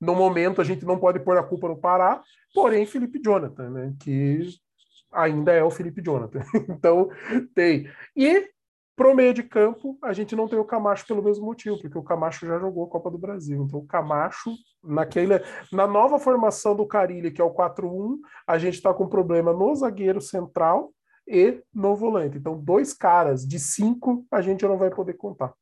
no 0.00 0.14
momento, 0.14 0.60
a 0.60 0.64
gente 0.64 0.84
não 0.84 0.98
pode 0.98 1.20
pôr 1.20 1.36
a 1.36 1.42
culpa 1.42 1.68
no 1.68 1.76
Pará, 1.76 2.22
porém, 2.54 2.86
Felipe 2.86 3.20
Jonathan, 3.22 3.70
né, 3.70 3.94
que 4.00 4.48
ainda 5.12 5.52
é 5.52 5.62
o 5.62 5.70
Felipe 5.70 6.02
Jonathan. 6.02 6.40
então, 6.68 7.08
tem. 7.54 7.88
E 8.16 8.48
Pro 9.00 9.14
meio 9.14 9.32
de 9.32 9.42
campo, 9.42 9.96
a 10.02 10.12
gente 10.12 10.36
não 10.36 10.46
tem 10.46 10.58
o 10.58 10.64
Camacho 10.64 11.06
pelo 11.06 11.22
mesmo 11.22 11.46
motivo, 11.46 11.80
porque 11.80 11.96
o 11.96 12.02
Camacho 12.02 12.46
já 12.46 12.58
jogou 12.58 12.84
a 12.84 12.90
Copa 12.90 13.10
do 13.10 13.16
Brasil. 13.16 13.64
Então, 13.64 13.80
o 13.80 13.86
Camacho, 13.86 14.52
naquele, 14.84 15.40
na 15.72 15.86
nova 15.86 16.18
formação 16.18 16.76
do 16.76 16.86
Carilli, 16.86 17.30
que 17.30 17.40
é 17.40 17.44
o 17.44 17.54
4-1, 17.54 18.18
a 18.46 18.58
gente 18.58 18.74
está 18.74 18.92
com 18.92 19.08
problema 19.08 19.54
no 19.54 19.74
zagueiro 19.74 20.20
central 20.20 20.92
e 21.26 21.62
no 21.72 21.96
volante. 21.96 22.36
Então, 22.36 22.62
dois 22.62 22.92
caras 22.92 23.48
de 23.48 23.58
cinco 23.58 24.26
a 24.30 24.42
gente 24.42 24.66
não 24.66 24.76
vai 24.76 24.90
poder 24.90 25.14
contar. 25.14 25.54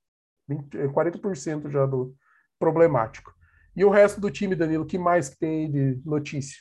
20, 0.49 0.77
40% 0.89 1.67
é 1.67 1.71
já 1.71 1.87
do 1.87 2.13
problemático. 2.59 3.33
E 3.79 3.85
o 3.85 3.91
resto 3.91 4.21
do 4.21 4.29
time, 4.29 4.57
Danilo, 4.57 4.85
que 4.85 4.99
mais 4.99 5.31
tem 5.31 5.71
de 5.71 6.03
notícia? 6.05 6.59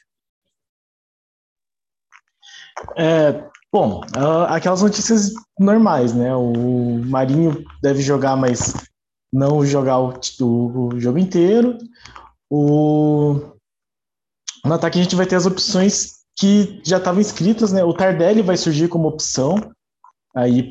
É, 2.95 3.43
bom, 3.73 4.01
aquelas 4.47 4.83
notícias 4.83 5.33
normais, 5.59 6.13
né? 6.13 6.35
O 6.35 7.01
Marinho 7.03 7.65
deve 7.81 8.03
jogar, 8.03 8.35
mas 8.35 8.71
não 9.33 9.65
jogar 9.65 9.97
o, 9.97 10.13
o 10.39 10.99
jogo 10.99 11.17
inteiro. 11.17 11.79
O 12.51 13.51
No 14.63 14.75
ataque 14.75 14.99
a 14.99 15.01
gente 15.01 15.15
vai 15.15 15.25
ter 15.25 15.37
as 15.37 15.47
opções 15.47 16.17
que 16.37 16.79
já 16.85 16.97
estavam 16.99 17.19
inscritas, 17.19 17.73
né? 17.73 17.83
O 17.83 17.95
Tardelli 17.95 18.43
vai 18.43 18.57
surgir 18.57 18.89
como 18.89 19.07
opção 19.07 19.55
aí 20.35 20.69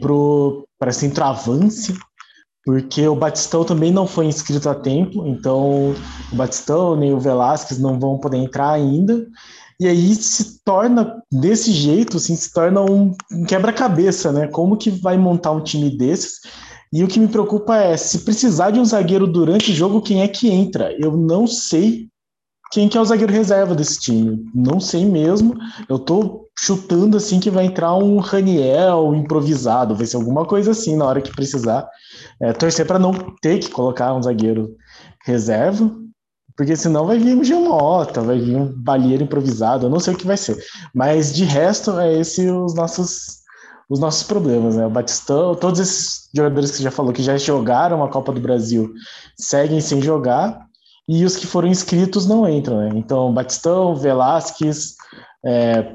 para 0.78 0.92
centroavance, 0.92 1.92
porque 2.66 3.06
o 3.06 3.14
Batistão 3.14 3.62
também 3.62 3.92
não 3.92 4.08
foi 4.08 4.26
inscrito 4.26 4.68
a 4.68 4.74
tempo, 4.74 5.24
então 5.24 5.94
o 6.32 6.36
Batistão 6.36 6.96
nem 6.96 7.14
o 7.14 7.20
Velasquez 7.20 7.78
não 7.78 7.96
vão 8.00 8.18
poder 8.18 8.38
entrar 8.38 8.72
ainda. 8.72 9.24
E 9.78 9.86
aí 9.86 10.12
se 10.16 10.64
torna 10.64 11.22
desse 11.30 11.70
jeito, 11.70 12.16
assim, 12.16 12.34
se 12.34 12.52
torna 12.52 12.80
um, 12.80 13.14
quebra-cabeça, 13.46 14.32
né? 14.32 14.48
Como 14.48 14.76
que 14.76 14.90
vai 14.90 15.16
montar 15.16 15.52
um 15.52 15.62
time 15.62 15.96
desses? 15.96 16.40
E 16.92 17.04
o 17.04 17.08
que 17.08 17.20
me 17.20 17.28
preocupa 17.28 17.76
é 17.76 17.96
se 17.96 18.20
precisar 18.20 18.72
de 18.72 18.80
um 18.80 18.84
zagueiro 18.84 19.28
durante 19.28 19.70
o 19.70 19.74
jogo, 19.74 20.02
quem 20.02 20.22
é 20.22 20.28
que 20.28 20.48
entra? 20.48 20.92
Eu 20.98 21.16
não 21.16 21.46
sei 21.46 22.08
quem 22.70 22.88
que 22.88 22.98
é 22.98 23.00
o 23.00 23.04
zagueiro 23.04 23.32
reserva 23.32 23.74
desse 23.74 24.00
time. 24.00 24.44
Não 24.54 24.80
sei 24.80 25.04
mesmo. 25.04 25.54
Eu 25.88 25.98
tô 25.98 26.48
chutando 26.58 27.16
assim 27.16 27.38
que 27.38 27.50
vai 27.50 27.66
entrar 27.66 27.94
um 27.94 28.18
Raniel 28.18 29.14
improvisado, 29.14 29.94
vai 29.94 30.06
ser 30.06 30.16
alguma 30.16 30.44
coisa 30.44 30.70
assim 30.70 30.96
na 30.96 31.04
hora 31.04 31.20
que 31.20 31.34
precisar. 31.34 31.88
É, 32.40 32.52
torcer 32.52 32.86
para 32.86 32.98
não 32.98 33.12
ter 33.40 33.58
que 33.58 33.70
colocar 33.70 34.14
um 34.14 34.22
zagueiro 34.22 34.76
reserva, 35.24 35.90
porque 36.56 36.74
senão 36.74 37.06
vai 37.06 37.18
vir 37.18 37.36
um 37.36 37.44
Gemota, 37.44 38.22
vai 38.22 38.38
vir 38.38 38.56
um 38.56 38.72
balheiro 38.72 39.24
improvisado, 39.24 39.86
eu 39.86 39.90
não 39.90 40.00
sei 40.00 40.14
o 40.14 40.16
que 40.16 40.26
vai 40.26 40.36
ser. 40.36 40.56
Mas 40.94 41.34
de 41.34 41.44
resto, 41.44 41.98
é 41.98 42.18
esse 42.18 42.48
os 42.50 42.74
nossos 42.74 43.44
os 43.88 44.00
nossos 44.00 44.24
problemas, 44.24 44.74
né? 44.74 44.84
O 44.84 44.90
Batistão, 44.90 45.54
todos 45.54 45.78
esses 45.78 46.28
jogadores 46.34 46.72
que 46.72 46.82
já 46.82 46.90
falou 46.90 47.12
que 47.12 47.22
já 47.22 47.36
jogaram 47.36 48.02
a 48.02 48.08
Copa 48.08 48.32
do 48.32 48.40
Brasil 48.40 48.92
seguem 49.38 49.80
sem 49.80 50.02
jogar, 50.02 50.65
e 51.08 51.24
os 51.24 51.36
que 51.36 51.46
foram 51.46 51.68
inscritos 51.68 52.26
não 52.26 52.48
entram, 52.48 52.78
né? 52.78 52.90
Então, 52.94 53.32
Batistão, 53.32 53.94
Velasquez, 53.94 54.96
é, 55.44 55.92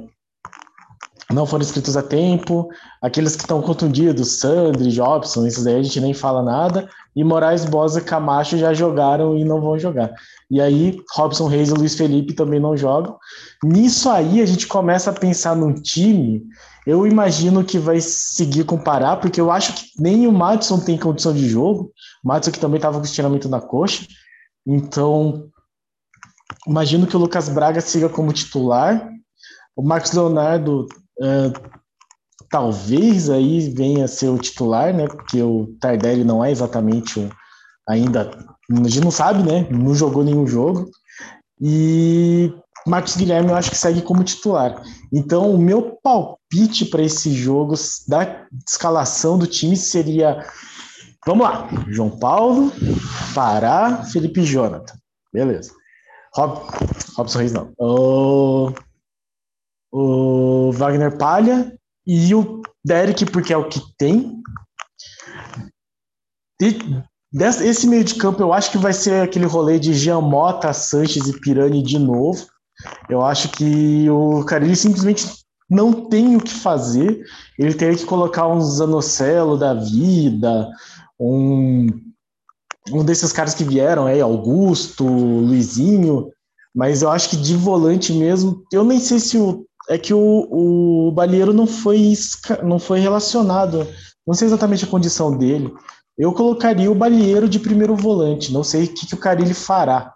não 1.34 1.46
foram 1.46 1.64
inscritos 1.64 1.98
a 1.98 2.04
tempo, 2.04 2.70
aqueles 3.02 3.36
que 3.36 3.44
estão 3.44 3.62
contundidos, 3.62 4.40
Sandri, 4.40 4.92
Jobson, 4.92 5.46
esses 5.46 5.66
aí 5.66 5.76
a 5.76 5.84
gente 5.84 6.00
nem 6.00 6.14
fala 6.14 6.42
nada, 6.42 6.90
e 7.16 7.24
Moraes, 7.24 7.66
Bosa 7.66 8.00
e 8.00 8.04
Camacho 8.04 8.58
já 8.58 8.74
jogaram 8.74 9.38
e 9.38 9.44
não 9.44 9.60
vão 9.60 9.78
jogar. 9.78 10.14
E 10.50 10.62
aí, 10.62 10.98
Robson 11.14 11.48
Reis 11.48 11.70
e 11.70 11.74
Luiz 11.74 11.96
Felipe 11.96 12.34
também 12.34 12.60
não 12.60 12.78
jogam. 12.78 13.18
Nisso 13.64 14.10
aí, 14.10 14.42
a 14.42 14.46
gente 14.46 14.68
começa 14.68 15.10
a 15.10 15.14
pensar 15.14 15.56
num 15.56 15.74
time, 15.74 16.44
eu 16.86 17.06
imagino 17.06 17.64
que 17.64 17.78
vai 17.78 18.00
seguir 18.02 18.64
com 18.64 18.78
Pará, 18.78 19.16
porque 19.16 19.40
eu 19.40 19.52
acho 19.52 19.74
que 19.74 19.86
nem 20.00 20.28
o 20.28 20.32
Madison 20.32 20.80
tem 20.80 20.98
condição 20.98 21.34
de 21.34 21.48
jogo, 21.48 21.92
o 22.24 22.28
Madison 22.28 22.52
que 22.52 22.60
também 22.60 22.78
estava 22.78 22.98
com 22.98 23.06
estiramento 23.06 23.48
na 23.48 23.62
coxa, 23.62 24.06
então, 24.66 25.50
imagino 26.68 27.08
que 27.08 27.16
o 27.16 27.20
Lucas 27.20 27.50
Braga 27.50 27.82
siga 27.82 28.10
como 28.10 28.34
titular. 28.34 29.10
O 29.76 29.82
Marcos 29.82 30.12
Leonardo 30.12 30.88
uh, 31.20 31.72
talvez 32.50 33.30
aí 33.30 33.70
venha 33.70 34.06
a 34.06 34.08
ser 34.08 34.30
o 34.30 34.38
titular, 34.38 34.94
né? 34.94 35.08
Porque 35.08 35.42
o 35.42 35.76
Tardelli 35.80 36.24
não 36.24 36.44
é 36.44 36.52
exatamente 36.52 37.20
um, 37.20 37.30
ainda. 37.88 38.30
A 38.70 38.88
gente 38.88 39.04
não 39.04 39.12
sabe, 39.12 39.42
né? 39.42 39.68
Não 39.72 39.96
jogou 39.96 40.24
nenhum 40.24 40.46
jogo. 40.46 40.90
E 41.60 42.54
Marcos 42.86 43.16
Guilherme 43.16 43.50
eu 43.50 43.56
acho 43.56 43.72
que 43.72 43.78
segue 43.78 44.02
como 44.02 44.24
titular. 44.24 44.82
Então, 45.14 45.54
o 45.54 45.58
meu 45.58 45.98
palpite 46.04 46.86
para 46.86 47.04
esse 47.04 47.32
jogo 47.32 47.74
da 48.08 48.46
escalação 48.68 49.38
do 49.38 49.48
time 49.48 49.78
seria 49.78 50.46
Vamos 51.26 51.46
lá. 51.46 51.68
João 51.88 52.10
Paulo, 52.10 52.72
Pará, 53.36 54.04
Felipe 54.06 54.44
Jonathan. 54.44 54.96
Beleza. 55.32 55.72
Rob, 56.34 56.62
Robson 57.16 57.40
Reis 57.40 57.54
não. 57.54 57.72
O, 57.78 58.74
o 59.92 60.72
Wagner 60.72 61.18
Palha 61.18 61.78
e 62.08 62.34
o 62.34 62.62
Derek, 62.84 63.26
porque 63.26 63.54
é 63.54 63.58
o 63.58 63.68
que 63.68 63.82
tem. 63.98 64.42
E 66.62 66.78
esse 67.64 67.88
meio 67.88 68.04
de 68.04 68.16
campo 68.16 68.42
eu 68.42 68.54
acho 68.54 68.72
que 68.72 68.78
vai 68.78 68.94
ser 68.94 69.22
aquele 69.22 69.46
rolê 69.46 69.80
de 69.80 69.94
Jean 69.94 70.22
Mota, 70.22 70.74
Sanches 70.74 71.28
e 71.28 71.40
Pirani 71.40 71.84
de 71.84 72.00
novo. 72.00 72.48
Eu 73.10 73.24
acho 73.24 73.50
que 73.50 74.10
o 74.10 74.44
Carilli 74.46 74.76
simplesmente 74.76 75.26
não 75.70 76.10
tem 76.10 76.36
o 76.36 76.42
que 76.42 76.54
fazer. 76.54 77.24
Ele 77.58 77.74
teria 77.74 77.98
que 77.98 78.06
colocar 78.06 78.48
uns 78.48 78.78
Zanocelo 78.78 79.58
da 79.58 79.74
vida, 79.74 80.70
um, 81.22 81.88
um 82.92 83.06
desses 83.06 83.32
caras 83.32 83.54
que 83.54 83.64
vieram 83.64 84.08
aí, 84.08 84.20
Augusto, 84.20 85.06
Luizinho, 85.06 86.30
mas 86.76 87.02
eu 87.02 87.12
acho 87.12 87.30
que 87.30 87.38
de 87.38 87.56
volante 87.56 88.12
mesmo, 88.12 88.64
eu 88.74 88.84
nem 88.84 89.00
sei 89.00 89.20
se 89.20 89.38
o. 89.38 89.66
É 89.90 89.98
que 89.98 90.14
o, 90.14 90.48
o 90.50 91.12
Balheiro 91.12 91.52
não 91.52 91.68
foi, 91.68 92.14
não 92.64 92.80
foi 92.80 93.00
relacionado, 93.00 93.86
não 94.26 94.34
sei 94.34 94.48
exatamente 94.48 94.86
a 94.86 94.88
condição 94.88 95.36
dele. 95.36 95.74
Eu 96.18 96.32
colocaria 96.34 96.90
o 96.90 96.96
Balheiro 96.96 97.50
de 97.50 97.60
primeiro 97.60 97.96
volante, 97.96 98.54
não 98.54 98.64
sei 98.64 98.86
o 98.86 98.88
que, 98.88 99.08
que 99.08 99.16
o 99.16 99.18
Carilli 99.18 99.54
fará. 99.54 100.14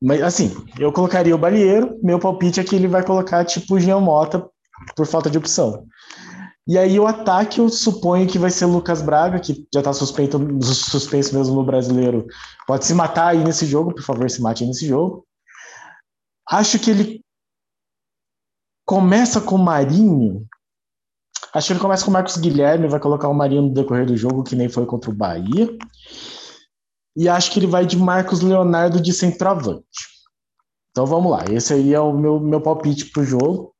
Mas 0.00 0.22
assim, 0.22 0.54
eu 0.78 0.92
colocaria 0.92 1.34
o 1.34 1.38
Balheiro, 1.38 1.98
meu 2.02 2.18
palpite 2.18 2.60
é 2.60 2.64
que 2.64 2.74
ele 2.74 2.86
vai 2.86 3.04
colocar 3.04 3.44
tipo 3.44 3.74
o 3.74 3.80
Jean 3.80 4.00
Mota 4.00 4.46
por 4.96 5.06
falta 5.06 5.28
de 5.28 5.38
opção. 5.38 5.84
E 6.66 6.78
aí 6.78 6.98
o 6.98 7.06
ataque 7.06 7.60
eu 7.60 7.68
suponho 7.68 8.26
que 8.26 8.38
vai 8.38 8.50
ser 8.50 8.64
Lucas 8.64 9.02
Braga, 9.02 9.38
que 9.38 9.66
já 9.72 9.80
está 9.80 9.92
suspenso, 9.92 10.38
suspenso 10.62 11.36
mesmo 11.36 11.54
no 11.54 11.64
brasileiro. 11.64 12.26
Pode 12.66 12.86
se 12.86 12.94
matar 12.94 13.28
aí 13.28 13.44
nesse 13.44 13.66
jogo, 13.66 13.94
por 13.94 14.02
favor, 14.02 14.30
se 14.30 14.40
mate 14.40 14.62
aí 14.62 14.68
nesse 14.68 14.86
jogo. 14.86 15.26
Acho 16.48 16.78
que 16.78 16.90
ele 16.90 17.20
começa 18.86 19.40
com 19.40 19.56
o 19.56 19.58
Marinho. 19.58 20.46
Acho 21.52 21.68
que 21.68 21.72
ele 21.74 21.80
começa 21.80 22.04
com 22.04 22.10
o 22.10 22.14
Marcos 22.14 22.36
Guilherme, 22.38 22.88
vai 22.88 22.98
colocar 22.98 23.28
o 23.28 23.34
Marinho 23.34 23.62
no 23.62 23.74
decorrer 23.74 24.06
do 24.06 24.16
jogo, 24.16 24.42
que 24.42 24.56
nem 24.56 24.68
foi 24.68 24.86
contra 24.86 25.10
o 25.10 25.14
Bahia. 25.14 25.68
E 27.16 27.28
acho 27.28 27.52
que 27.52 27.58
ele 27.58 27.66
vai 27.66 27.84
de 27.86 27.96
Marcos 27.96 28.40
Leonardo 28.40 29.00
de 29.00 29.12
centroavante. 29.12 29.84
Então 30.90 31.04
vamos 31.04 31.30
lá, 31.30 31.44
esse 31.50 31.74
aí 31.74 31.92
é 31.92 32.00
o 32.00 32.12
meu, 32.12 32.40
meu 32.40 32.60
palpite 32.60 33.10
para 33.10 33.22
o 33.22 33.26
jogo. 33.26 33.73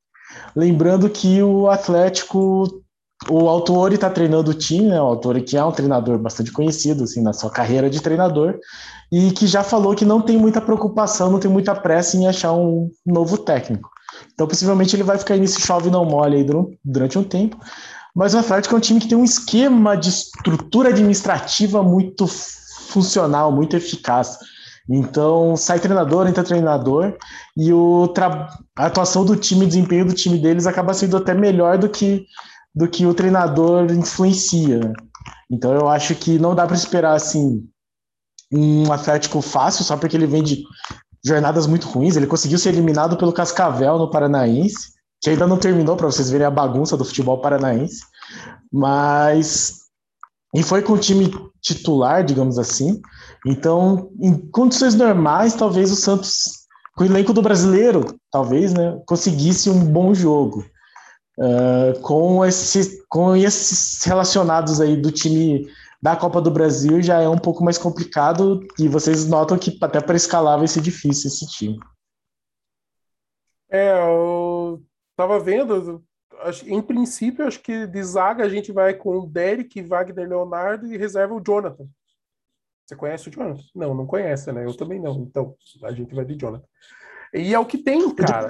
Lembrando 0.54 1.08
que 1.10 1.42
o 1.42 1.68
Atlético, 1.68 2.82
o 3.28 3.48
Autori 3.48 3.96
está 3.96 4.10
treinando 4.10 4.50
o 4.50 4.54
time, 4.54 4.88
né? 4.88 5.00
O 5.00 5.04
Autori 5.04 5.42
que 5.42 5.56
é 5.56 5.64
um 5.64 5.72
treinador 5.72 6.18
bastante 6.18 6.52
conhecido 6.52 7.04
assim 7.04 7.22
na 7.22 7.32
sua 7.32 7.50
carreira 7.50 7.90
de 7.90 8.00
treinador 8.00 8.58
e 9.10 9.30
que 9.32 9.46
já 9.46 9.62
falou 9.62 9.94
que 9.94 10.04
não 10.04 10.20
tem 10.20 10.36
muita 10.36 10.60
preocupação, 10.60 11.30
não 11.30 11.40
tem 11.40 11.50
muita 11.50 11.74
pressa 11.74 12.16
em 12.16 12.26
achar 12.26 12.52
um 12.52 12.90
novo 13.04 13.38
técnico. 13.38 13.90
Então, 14.32 14.46
possivelmente 14.46 14.94
ele 14.94 15.02
vai 15.02 15.18
ficar 15.18 15.36
nesse 15.36 15.60
chove 15.60 15.90
não 15.90 16.04
mole 16.04 16.36
aí 16.36 16.46
durante 16.84 17.18
um 17.18 17.24
tempo. 17.24 17.58
Mas 18.14 18.32
o 18.32 18.38
Atlético 18.38 18.74
é 18.74 18.78
um 18.78 18.80
time 18.80 19.00
que 19.00 19.08
tem 19.08 19.18
um 19.18 19.24
esquema 19.24 19.96
de 19.96 20.08
estrutura 20.08 20.90
administrativa 20.90 21.82
muito 21.82 22.26
funcional, 22.28 23.50
muito 23.50 23.76
eficaz. 23.76 24.38
Então, 24.88 25.56
sai 25.56 25.78
treinador, 25.80 26.26
entra 26.26 26.44
treinador, 26.44 27.16
e 27.56 27.72
o 27.72 28.12
a 28.76 28.86
atuação 28.86 29.24
do 29.24 29.34
time, 29.34 29.64
o 29.64 29.68
desempenho 29.68 30.04
do 30.04 30.14
time 30.14 30.38
deles 30.38 30.66
acaba 30.66 30.92
sendo 30.92 31.16
até 31.16 31.32
melhor 31.32 31.78
do 31.78 31.88
que, 31.88 32.26
do 32.74 32.86
que 32.86 33.06
o 33.06 33.14
treinador 33.14 33.90
influencia. 33.90 34.80
Né? 34.80 34.92
Então, 35.50 35.72
eu 35.72 35.88
acho 35.88 36.14
que 36.14 36.38
não 36.38 36.54
dá 36.54 36.66
para 36.66 36.76
esperar 36.76 37.14
assim 37.14 37.66
um 38.52 38.92
Atlético 38.92 39.40
fácil, 39.40 39.84
só 39.84 39.96
porque 39.96 40.16
ele 40.16 40.26
vem 40.26 40.42
de 40.42 40.62
jornadas 41.24 41.66
muito 41.66 41.88
ruins. 41.88 42.16
Ele 42.16 42.26
conseguiu 42.26 42.58
ser 42.58 42.68
eliminado 42.70 43.16
pelo 43.16 43.32
Cascavel 43.32 43.98
no 43.98 44.10
Paranaense, 44.10 44.92
que 45.20 45.30
ainda 45.30 45.46
não 45.46 45.56
terminou, 45.56 45.96
para 45.96 46.06
vocês 46.06 46.30
verem 46.30 46.46
a 46.46 46.50
bagunça 46.50 46.96
do 46.96 47.04
futebol 47.04 47.40
paranaense. 47.40 48.02
Mas. 48.70 49.83
E 50.54 50.62
foi 50.62 50.82
com 50.82 50.92
o 50.92 50.98
time 50.98 51.30
titular, 51.60 52.24
digamos 52.24 52.58
assim. 52.58 53.02
Então, 53.44 54.10
em 54.20 54.38
condições 54.50 54.94
normais, 54.94 55.54
talvez 55.54 55.90
o 55.90 55.96
Santos, 55.96 56.66
com 56.94 57.02
o 57.02 57.06
elenco 57.06 57.32
do 57.32 57.42
brasileiro, 57.42 58.18
talvez, 58.30 58.72
né, 58.72 59.00
conseguisse 59.06 59.68
um 59.68 59.84
bom 59.84 60.14
jogo. 60.14 60.64
Uh, 61.36 61.98
com, 62.00 62.44
esse, 62.44 63.04
com 63.08 63.34
esses 63.34 64.04
relacionados 64.04 64.80
aí 64.80 64.96
do 64.96 65.10
time 65.10 65.68
da 66.00 66.14
Copa 66.14 66.40
do 66.40 66.50
Brasil 66.50 67.02
já 67.02 67.20
é 67.20 67.28
um 67.28 67.38
pouco 67.38 67.64
mais 67.64 67.76
complicado 67.76 68.60
e 68.78 68.86
vocês 68.86 69.26
notam 69.26 69.58
que 69.58 69.76
até 69.82 70.00
para 70.00 70.14
escalar 70.14 70.58
vai 70.58 70.68
ser 70.68 70.80
difícil 70.80 71.28
esse 71.28 71.46
time. 71.48 71.80
É, 73.68 73.90
eu 74.06 74.80
tava 75.16 75.40
vendo, 75.40 76.04
em 76.66 76.82
princípio, 76.82 77.46
acho 77.46 77.60
que 77.60 77.86
de 77.86 78.02
zaga 78.02 78.44
a 78.44 78.48
gente 78.48 78.72
vai 78.72 78.94
com 78.94 79.18
o 79.18 79.26
Derek, 79.26 79.82
Wagner 79.82 80.28
Leonardo 80.28 80.86
e 80.86 80.96
reserva 80.96 81.34
o 81.34 81.42
Jonathan. 81.44 81.86
Você 82.86 82.96
conhece 82.96 83.28
o 83.28 83.32
Jonathan? 83.32 83.62
Não, 83.74 83.94
não 83.94 84.06
conhece, 84.06 84.52
né? 84.52 84.64
Eu 84.64 84.76
também 84.76 85.00
não. 85.00 85.22
Então, 85.22 85.54
a 85.82 85.92
gente 85.92 86.14
vai 86.14 86.24
de 86.24 86.36
Jonathan. 86.38 86.66
E 87.32 87.54
é 87.54 87.58
o 87.58 87.64
que 87.64 87.78
tem, 87.78 88.14
cara. 88.14 88.48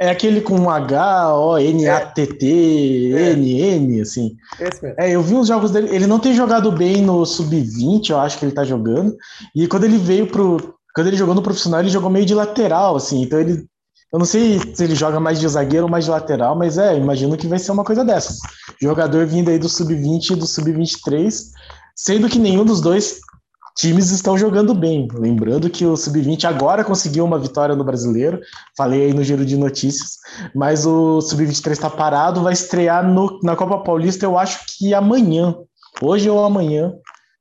É 0.00 0.08
aquele 0.08 0.40
com 0.40 0.70
H, 0.70 1.36
O, 1.36 1.58
N, 1.58 1.86
A, 1.86 2.06
T, 2.06 2.26
T, 2.26 3.12
é. 3.14 3.32
N, 3.32 3.60
N, 3.60 4.00
assim. 4.00 4.34
Esse 4.58 4.82
mesmo. 4.82 4.98
É, 4.98 5.10
eu 5.10 5.22
vi 5.22 5.34
uns 5.34 5.48
jogos 5.48 5.70
dele. 5.70 5.94
Ele 5.94 6.06
não 6.06 6.18
tem 6.18 6.32
jogado 6.32 6.72
bem 6.72 7.02
no 7.02 7.26
Sub-20, 7.26 8.08
eu 8.08 8.18
acho 8.18 8.38
que 8.38 8.46
ele 8.46 8.54
tá 8.54 8.64
jogando. 8.64 9.14
E 9.54 9.68
quando 9.68 9.84
ele 9.84 9.98
veio 9.98 10.26
pro. 10.26 10.74
Quando 10.94 11.08
ele 11.08 11.18
jogou 11.18 11.34
no 11.34 11.42
profissional, 11.42 11.80
ele 11.80 11.90
jogou 11.90 12.08
meio 12.08 12.24
de 12.24 12.34
lateral, 12.34 12.96
assim. 12.96 13.22
Então 13.22 13.38
ele 13.38 13.68
Eu 14.12 14.18
não 14.18 14.26
sei 14.26 14.58
se 14.74 14.82
ele 14.82 14.94
joga 14.94 15.20
mais 15.20 15.38
de 15.38 15.48
zagueiro 15.48 15.86
ou 15.86 15.90
mais 15.90 16.04
de 16.04 16.10
lateral, 16.10 16.56
mas 16.56 16.78
é, 16.78 16.96
imagino 16.96 17.36
que 17.36 17.46
vai 17.46 17.58
ser 17.58 17.70
uma 17.70 17.84
coisa 17.84 18.04
dessas. 18.04 18.38
Jogador 18.80 19.24
vindo 19.26 19.50
aí 19.50 19.58
do 19.58 19.68
sub-20 19.68 20.30
e 20.30 20.36
do 20.36 20.46
sub-23, 20.46 21.32
sendo 21.94 22.28
que 22.28 22.38
nenhum 22.38 22.64
dos 22.64 22.80
dois 22.80 23.20
times 23.76 24.10
estão 24.10 24.36
jogando 24.36 24.74
bem. 24.74 25.08
Lembrando 25.12 25.70
que 25.70 25.86
o 25.86 25.96
Sub-20 25.96 26.44
agora 26.44 26.84
conseguiu 26.84 27.24
uma 27.24 27.38
vitória 27.38 27.74
no 27.74 27.84
Brasileiro, 27.84 28.40
falei 28.76 29.06
aí 29.06 29.14
no 29.14 29.24
giro 29.24 29.44
de 29.44 29.56
notícias, 29.56 30.18
mas 30.54 30.84
o 30.84 31.20
Sub-23 31.20 31.70
está 31.72 31.88
parado, 31.88 32.42
vai 32.42 32.52
estrear 32.52 33.06
no, 33.06 33.38
na 33.42 33.56
Copa 33.56 33.78
Paulista, 33.78 34.26
eu 34.26 34.38
acho 34.38 34.60
que 34.66 34.92
amanhã, 34.92 35.56
hoje 36.02 36.28
ou 36.28 36.44
amanhã. 36.44 36.92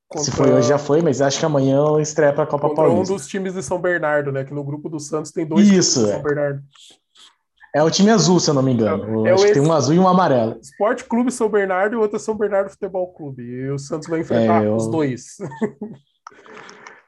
Contra... 0.10 0.26
Se 0.26 0.32
foi 0.36 0.52
hoje, 0.52 0.68
já 0.68 0.80
foi, 0.80 1.04
mas 1.04 1.22
acho 1.22 1.40
que 1.40 1.46
amanhã 1.46 2.02
estreia 2.02 2.34
para 2.34 2.44
a 2.44 2.48
Copa 2.48 2.68
Contra 2.68 2.84
Paulista. 2.86 3.14
um 3.14 3.16
dos 3.16 3.28
times 3.28 3.54
de 3.54 3.62
São 3.62 3.80
Bernardo, 3.80 4.32
né? 4.32 4.44
Que 4.44 4.54
no 4.54 4.64
grupo 4.64 4.90
do 4.90 5.00
Santos 5.00 5.32
tem 5.32 5.46
dois 5.46 5.68
Isso, 5.68 6.00
de 6.00 6.08
São 6.08 6.20
é. 6.20 6.24
Bernardo. 6.24 6.64
É 7.76 7.84
o 7.84 7.92
time 7.92 8.10
azul, 8.10 8.40
se 8.40 8.50
eu 8.50 8.56
não 8.56 8.64
me 8.64 8.74
engano. 8.74 9.28
É, 9.28 9.30
é 9.30 9.34
acho 9.34 9.46
que 9.46 9.54
tem 9.54 9.62
um 9.62 9.72
azul 9.72 9.94
e 9.94 10.00
um 10.00 10.08
amarelo. 10.08 10.60
Esporte 10.60 11.04
Clube 11.04 11.32
São 11.32 11.48
Bernardo 11.48 11.94
e 11.94 11.98
o 11.98 12.02
outro 12.02 12.18
é 12.18 12.20
São 12.20 12.36
Bernardo 12.36 12.72
Futebol 12.72 13.14
Clube. 13.14 13.44
E 13.44 13.70
o 13.70 13.78
Santos 13.78 14.08
vai 14.10 14.22
enfrentar 14.22 14.64
é, 14.64 14.68
eu... 14.68 14.76
os 14.76 14.88
dois. 14.88 15.38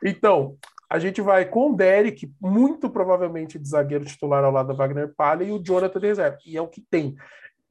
Então, 0.04 0.58
a 0.90 0.98
gente 0.98 1.22
vai 1.22 1.46
com 1.46 1.72
o 1.72 1.76
Derek, 1.76 2.34
muito 2.42 2.90
provavelmente 2.90 3.60
de 3.60 3.70
zagueiro 3.70 4.04
titular 4.04 4.44
ao 4.44 4.52
lado 4.52 4.70
da 4.70 4.74
Wagner 4.74 5.14
Palha, 5.16 5.44
e 5.44 5.52
o 5.52 5.64
Jonathan 5.64 6.00
de 6.00 6.08
reserva. 6.08 6.38
E 6.44 6.58
é 6.58 6.62
o 6.62 6.68
que 6.68 6.82
tem. 6.82 7.16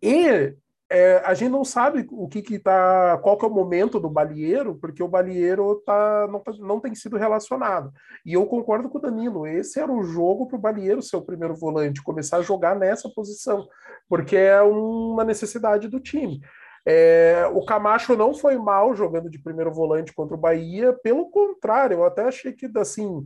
E 0.01 0.55
é, 0.91 1.23
a 1.25 1.35
gente 1.35 1.51
não 1.51 1.65
sabe 1.65 2.05
o 2.11 2.27
que, 2.27 2.43
que 2.43 2.59
tá, 2.59 3.17
qual 3.23 3.39
que 3.39 3.45
é 3.45 3.49
o 3.49 3.53
momento 3.53 4.01
do 4.01 4.11
Balieiro, 4.11 4.75
porque 4.75 5.03
o 5.03 5.09
Balieiro 5.09 5.81
tá, 5.87 6.27
não, 6.29 6.41
tá, 6.41 6.53
não 6.59 6.81
tem 6.81 6.95
sido 6.97 7.17
relacionado. 7.17 7.93
E 8.27 8.33
eu 8.33 8.45
concordo 8.47 8.89
com 8.89 8.99
o 8.99 9.01
Danilo, 9.01 9.47
esse 9.47 9.79
era 9.79 9.93
o 9.93 10.03
jogo 10.03 10.49
para 10.49 10.57
o 10.57 10.61
Balieiro 10.61 11.01
ser 11.01 11.17
o 11.17 11.23
primeiro 11.23 11.55
volante, 11.55 12.03
começar 12.03 12.39
a 12.39 12.43
jogar 12.43 12.75
nessa 12.75 13.09
posição, 13.09 13.69
porque 14.09 14.37
é 14.37 14.61
uma 14.63 15.23
necessidade 15.23 15.87
do 15.87 16.01
time. 16.01 16.41
É, 16.85 17.49
o 17.55 17.65
Camacho 17.65 18.17
não 18.17 18.35
foi 18.35 18.59
mal 18.59 18.93
jogando 18.93 19.31
de 19.31 19.41
primeiro 19.41 19.73
volante 19.73 20.13
contra 20.13 20.35
o 20.35 20.41
Bahia, 20.41 20.93
pelo 20.93 21.31
contrário, 21.31 21.99
eu 21.99 22.05
até 22.05 22.25
achei 22.25 22.53
que, 22.53 22.69
assim, 22.77 23.25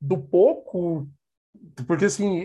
do 0.00 0.18
pouco, 0.18 1.06
porque 1.86 2.06
assim, 2.06 2.40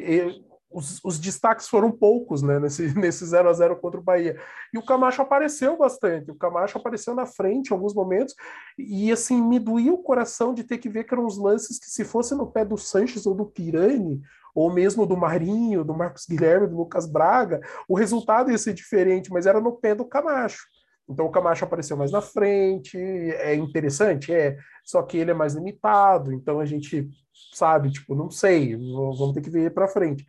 os, 0.71 0.99
os, 1.03 1.19
destaques 1.19 1.67
foram 1.67 1.91
poucos, 1.91 2.41
né, 2.41 2.59
nesse, 2.59 2.93
nesse 2.97 3.25
0 3.25 3.49
a 3.49 3.53
0 3.53 3.77
contra 3.77 3.99
o 3.99 4.03
Bahia. 4.03 4.39
E 4.73 4.77
o 4.77 4.85
Camacho 4.85 5.21
apareceu 5.21 5.77
bastante, 5.77 6.31
o 6.31 6.35
Camacho 6.35 6.77
apareceu 6.77 7.15
na 7.15 7.25
frente 7.25 7.69
em 7.69 7.73
alguns 7.73 7.93
momentos, 7.93 8.35
e 8.77 9.11
assim, 9.11 9.41
me 9.41 9.59
doía 9.59 9.93
o 9.93 10.03
coração 10.03 10.53
de 10.53 10.63
ter 10.63 10.77
que 10.77 10.89
ver 10.89 11.03
que 11.03 11.13
eram 11.13 11.25
uns 11.25 11.37
lances 11.37 11.79
que, 11.79 11.89
se 11.89 12.03
fosse 12.05 12.35
no 12.35 12.51
pé 12.51 12.63
do 12.63 12.77
Sanches 12.77 13.25
ou 13.25 13.33
do 13.33 13.45
Pirani, 13.45 14.21
ou 14.53 14.71
mesmo 14.71 15.05
do 15.05 15.17
Marinho, 15.17 15.83
do 15.83 15.93
Marcos 15.93 16.25
Guilherme, 16.25 16.67
do 16.67 16.77
Lucas 16.77 17.05
Braga, 17.05 17.61
o 17.87 17.95
resultado 17.95 18.51
ia 18.51 18.57
ser 18.57 18.73
diferente, 18.73 19.31
mas 19.31 19.45
era 19.45 19.61
no 19.61 19.73
pé 19.73 19.95
do 19.95 20.05
Camacho. 20.05 20.67
Então 21.07 21.25
o 21.25 21.31
Camacho 21.31 21.65
apareceu 21.65 21.97
mais 21.97 22.11
na 22.11 22.21
frente, 22.21 22.97
é 22.97 23.55
interessante, 23.55 24.31
é, 24.31 24.57
só 24.83 25.01
que 25.01 25.17
ele 25.17 25.31
é 25.31 25.33
mais 25.33 25.55
limitado, 25.55 26.31
então 26.31 26.59
a 26.59 26.65
gente 26.65 27.09
sabe, 27.53 27.91
tipo, 27.91 28.13
não 28.13 28.29
sei, 28.29 28.75
vamos 28.75 29.33
ter 29.33 29.41
que 29.41 29.49
ver 29.49 29.73
para 29.73 29.87
frente. 29.87 30.25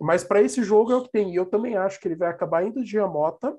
Mas 0.00 0.22
para 0.22 0.40
esse 0.40 0.62
jogo 0.62 0.92
é 0.92 0.96
o 0.96 1.02
que 1.02 1.10
tem, 1.10 1.32
e 1.32 1.36
eu 1.36 1.46
também 1.46 1.76
acho 1.76 2.00
que 2.00 2.06
ele 2.06 2.16
vai 2.16 2.28
acabar 2.28 2.64
indo 2.64 2.84
de 2.84 2.98
Amota, 2.98 3.56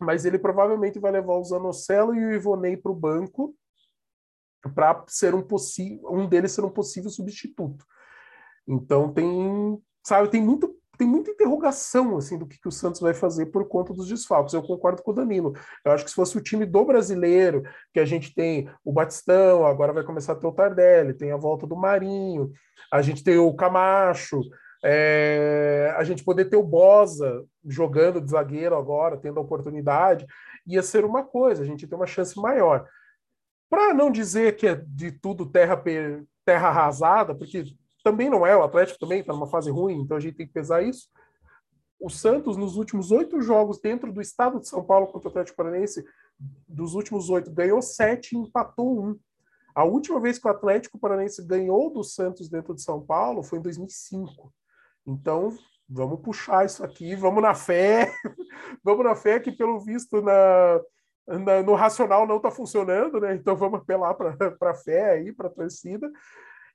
mas 0.00 0.24
ele 0.24 0.38
provavelmente 0.38 0.98
vai 0.98 1.12
levar 1.12 1.34
o 1.34 1.44
Zanocelo 1.44 2.14
e 2.14 2.24
o 2.24 2.32
Ivonei 2.32 2.76
para 2.76 2.90
o 2.90 2.96
banco 2.96 3.54
para 4.74 5.04
ser 5.08 5.34
um 5.34 5.42
possível, 5.42 6.12
um 6.12 6.28
deles 6.28 6.52
ser 6.52 6.64
um 6.64 6.70
possível 6.70 7.10
substituto. 7.10 7.84
Então 8.66 9.12
tem, 9.12 9.80
sabe, 10.04 10.28
tem 10.28 10.42
muito 10.42 10.76
tem 10.98 11.08
muita 11.08 11.30
interrogação 11.30 12.16
assim 12.16 12.38
do 12.38 12.46
que, 12.46 12.60
que 12.60 12.68
o 12.68 12.72
Santos 12.72 13.00
vai 13.00 13.14
fazer 13.14 13.46
por 13.46 13.66
conta 13.66 13.92
dos 13.92 14.06
desfalques. 14.06 14.54
Eu 14.54 14.62
concordo 14.62 15.02
com 15.02 15.10
o 15.10 15.14
Danilo. 15.14 15.52
Eu 15.84 15.90
acho 15.90 16.04
que 16.04 16.10
se 16.10 16.14
fosse 16.14 16.36
o 16.36 16.40
time 16.40 16.66
do 16.66 16.84
brasileiro, 16.84 17.62
que 17.92 17.98
a 17.98 18.04
gente 18.04 18.32
tem 18.34 18.70
o 18.84 18.92
Batistão, 18.92 19.66
agora 19.66 19.92
vai 19.92 20.04
começar 20.04 20.34
a 20.34 20.36
ter 20.36 20.46
o 20.46 20.52
Tardelli, 20.52 21.14
tem 21.14 21.32
a 21.32 21.36
volta 21.36 21.66
do 21.66 21.74
Marinho, 21.74 22.52
a 22.92 23.02
gente 23.02 23.24
tem 23.24 23.38
o 23.38 23.52
Camacho, 23.54 24.42
é, 24.84 25.94
a 25.96 26.02
gente 26.02 26.24
poder 26.24 26.46
ter 26.46 26.56
o 26.56 26.62
Bosa 26.62 27.44
jogando 27.64 28.20
de 28.20 28.30
zagueiro 28.30 28.76
agora, 28.76 29.16
tendo 29.16 29.38
a 29.38 29.42
oportunidade, 29.42 30.26
ia 30.66 30.82
ser 30.82 31.04
uma 31.04 31.24
coisa, 31.24 31.62
a 31.62 31.66
gente 31.66 31.86
tem 31.86 31.96
uma 31.96 32.06
chance 32.06 32.38
maior. 32.38 32.88
Para 33.70 33.94
não 33.94 34.10
dizer 34.10 34.56
que 34.56 34.66
é 34.66 34.74
de 34.74 35.12
tudo 35.12 35.46
terra, 35.46 35.80
terra 36.44 36.68
arrasada, 36.68 37.34
porque 37.34 37.64
também 38.02 38.28
não 38.28 38.46
é, 38.46 38.56
o 38.56 38.64
Atlético 38.64 38.98
também 38.98 39.20
está 39.20 39.32
numa 39.32 39.46
fase 39.46 39.70
ruim, 39.70 40.00
então 40.00 40.16
a 40.16 40.20
gente 40.20 40.36
tem 40.36 40.46
que 40.46 40.52
pesar 40.52 40.82
isso. 40.82 41.08
O 42.00 42.10
Santos, 42.10 42.56
nos 42.56 42.76
últimos 42.76 43.12
oito 43.12 43.40
jogos 43.40 43.80
dentro 43.80 44.12
do 44.12 44.20
estado 44.20 44.58
de 44.58 44.68
São 44.68 44.84
Paulo 44.84 45.06
contra 45.06 45.28
o 45.28 45.30
Atlético 45.30 45.56
Paranaense, 45.56 46.04
dos 46.66 46.94
últimos 46.94 47.30
oito, 47.30 47.52
ganhou 47.52 47.80
sete 47.80 48.34
e 48.34 48.38
empatou 48.38 49.00
um. 49.00 49.18
A 49.72 49.84
última 49.84 50.20
vez 50.20 50.38
que 50.38 50.46
o 50.46 50.50
Atlético 50.50 50.98
Paranaense 50.98 51.46
ganhou 51.46 51.90
do 51.92 52.02
Santos 52.02 52.48
dentro 52.48 52.74
de 52.74 52.82
São 52.82 53.00
Paulo 53.00 53.44
foi 53.44 53.60
em 53.60 53.62
2005. 53.62 54.52
Então, 55.06 55.56
vamos 55.88 56.20
puxar 56.20 56.64
isso 56.64 56.84
aqui, 56.84 57.14
vamos 57.14 57.42
na 57.42 57.54
fé, 57.54 58.12
vamos 58.82 59.04
na 59.04 59.14
fé 59.14 59.40
que, 59.40 59.52
pelo 59.52 59.80
visto, 59.80 60.22
na, 60.22 60.80
na 61.26 61.62
no 61.62 61.74
racional 61.74 62.26
não 62.26 62.36
está 62.36 62.50
funcionando, 62.50 63.20
né? 63.20 63.34
Então, 63.34 63.56
vamos 63.56 63.80
apelar 63.80 64.14
para 64.14 64.34
a 64.70 64.74
fé 64.74 65.10
aí, 65.10 65.32
para 65.32 65.48
a 65.48 65.52
torcida. 65.52 66.10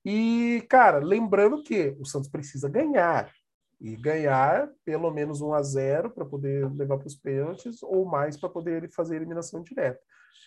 E, 0.06 0.66
cara, 0.70 1.00
lembrando 1.00 1.64
que 1.64 1.96
o 2.00 2.06
Santos 2.06 2.30
precisa 2.30 2.70
ganhar. 2.70 3.32
E 3.80 3.96
ganhar 3.96 4.70
pelo 4.84 5.12
menos 5.12 5.40
1 5.40 5.54
a 5.54 5.62
0 5.62 6.10
para 6.10 6.26
poder 6.26 6.68
levar 6.74 6.98
para 6.98 7.08
os 7.08 7.16
pênaltis, 7.16 7.84
ou 7.84 8.06
mais 8.06 8.36
para 8.36 8.50
poder 8.50 8.90
fazer 8.92 9.14
a 9.14 9.18
eliminação 9.18 9.62
direta. 9.62 10.00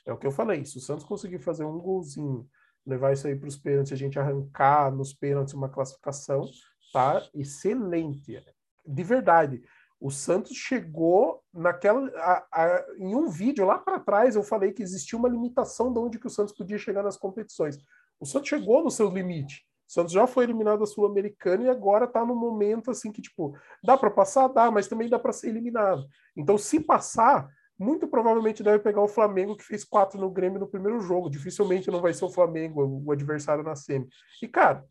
É 0.06 0.12
o 0.12 0.18
que 0.18 0.26
eu 0.26 0.32
falei. 0.32 0.64
Se 0.64 0.78
o 0.78 0.80
Santos 0.80 1.04
conseguir 1.04 1.38
fazer 1.38 1.64
um 1.64 1.78
golzinho, 1.78 2.48
levar 2.86 3.12
isso 3.12 3.26
aí 3.26 3.36
para 3.36 3.48
os 3.48 3.56
pênaltis, 3.56 3.92
a 3.92 3.96
gente 3.96 4.18
arrancar 4.18 4.90
nos 4.90 5.12
pênaltis 5.12 5.54
uma 5.54 5.68
classificação, 5.68 6.44
tá 6.92 7.22
excelente. 7.34 8.42
De 8.86 9.02
verdade. 9.02 9.62
O 10.00 10.10
Santos 10.10 10.56
chegou 10.56 11.42
naquela. 11.52 12.08
A, 12.16 12.46
a, 12.50 12.86
em 12.96 13.14
um 13.14 13.28
vídeo 13.28 13.66
lá 13.66 13.78
para 13.78 14.00
trás, 14.00 14.34
eu 14.34 14.42
falei 14.42 14.72
que 14.72 14.82
existia 14.82 15.18
uma 15.18 15.28
limitação 15.28 15.92
de 15.92 15.98
onde 15.98 16.18
que 16.18 16.26
o 16.26 16.30
Santos 16.30 16.54
podia 16.54 16.78
chegar 16.78 17.02
nas 17.02 17.18
competições. 17.18 17.78
O 18.18 18.24
Santos 18.24 18.48
chegou 18.48 18.82
no 18.82 18.90
seu 18.90 19.10
limite. 19.10 19.66
O 19.86 19.92
Santos 19.92 20.12
já 20.12 20.26
foi 20.26 20.44
eliminado 20.44 20.78
da 20.78 20.86
Sul-Americana 20.86 21.64
e 21.64 21.68
agora 21.68 22.04
está 22.04 22.24
no 22.24 22.34
momento 22.34 22.90
assim 22.90 23.12
que, 23.12 23.20
tipo, 23.20 23.54
dá 23.82 23.98
para 23.98 24.10
passar? 24.10 24.48
Dá, 24.48 24.70
mas 24.70 24.88
também 24.88 25.08
dá 25.08 25.18
para 25.18 25.32
ser 25.32 25.48
eliminado. 25.48 26.06
Então, 26.36 26.56
se 26.56 26.80
passar, 26.80 27.50
muito 27.78 28.06
provavelmente 28.06 28.62
deve 28.62 28.78
pegar 28.78 29.02
o 29.02 29.08
Flamengo, 29.08 29.56
que 29.56 29.64
fez 29.64 29.84
quatro 29.84 30.20
no 30.20 30.30
Grêmio 30.30 30.60
no 30.60 30.68
primeiro 30.68 31.00
jogo. 31.00 31.28
Dificilmente 31.28 31.90
não 31.90 32.00
vai 32.00 32.14
ser 32.14 32.24
o 32.24 32.30
Flamengo, 32.30 33.02
o 33.04 33.10
adversário 33.10 33.64
na 33.64 33.74
semi. 33.74 34.06
E, 34.40 34.46
cara, 34.46 34.86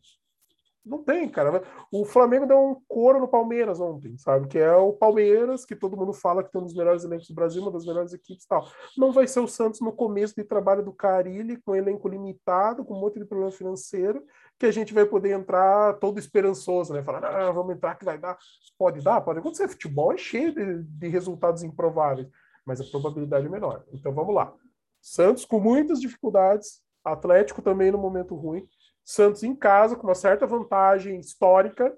não 0.84 1.02
tem, 1.02 1.28
cara. 1.28 1.62
O 1.92 2.04
Flamengo 2.04 2.46
deu 2.46 2.58
um 2.58 2.76
coro 2.88 3.20
no 3.20 3.28
Palmeiras 3.28 3.80
ontem, 3.80 4.16
sabe? 4.16 4.48
Que 4.48 4.58
é 4.58 4.74
o 4.74 4.92
Palmeiras, 4.92 5.64
que 5.64 5.76
todo 5.76 5.96
mundo 5.96 6.12
fala 6.12 6.42
que 6.42 6.50
tem 6.50 6.60
um 6.60 6.64
dos 6.64 6.74
melhores 6.74 7.04
elencos 7.04 7.28
do 7.28 7.34
Brasil, 7.34 7.60
uma 7.60 7.70
das 7.70 7.84
melhores 7.84 8.12
equipes 8.12 8.44
e 8.44 8.48
tal. 8.48 8.66
Não 8.96 9.12
vai 9.12 9.26
ser 9.26 9.40
o 9.40 9.48
Santos 9.48 9.80
no 9.80 9.92
começo 9.92 10.34
de 10.34 10.42
trabalho 10.42 10.82
do 10.82 10.92
Carilli, 10.92 11.60
com 11.60 11.76
elenco 11.76 12.08
limitado, 12.08 12.84
com 12.84 12.94
um 12.94 13.00
monte 13.00 13.18
de 13.18 13.26
problema 13.26 13.52
financeiro, 13.52 14.24
que 14.58 14.66
a 14.66 14.72
gente 14.72 14.94
vai 14.94 15.04
poder 15.04 15.32
entrar 15.32 15.94
todo 15.98 16.18
esperançoso, 16.18 16.94
né? 16.94 17.02
Falar, 17.02 17.24
ah, 17.24 17.50
vamos 17.52 17.74
entrar 17.74 17.96
que 17.96 18.04
vai 18.04 18.18
dar. 18.18 18.38
Pode 18.78 19.02
dar, 19.02 19.20
pode 19.20 19.38
acontecer. 19.38 19.68
Futebol 19.68 20.12
é 20.12 20.16
cheio 20.16 20.54
de, 20.54 20.82
de 20.82 21.08
resultados 21.08 21.62
improváveis, 21.62 22.28
mas 22.64 22.80
a 22.80 22.84
probabilidade 22.84 23.46
é 23.46 23.50
menor. 23.50 23.84
Então 23.92 24.14
vamos 24.14 24.34
lá. 24.34 24.54
Santos 25.00 25.44
com 25.44 25.60
muitas 25.60 26.00
dificuldades, 26.00 26.80
Atlético 27.04 27.62
também 27.62 27.90
no 27.90 27.98
momento 27.98 28.34
ruim. 28.34 28.66
Santos 29.10 29.42
em 29.42 29.56
casa, 29.56 29.96
com 29.96 30.06
uma 30.06 30.14
certa 30.14 30.46
vantagem 30.46 31.18
histórica, 31.18 31.92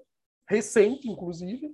recente, 0.49 1.07
inclusive, 1.07 1.71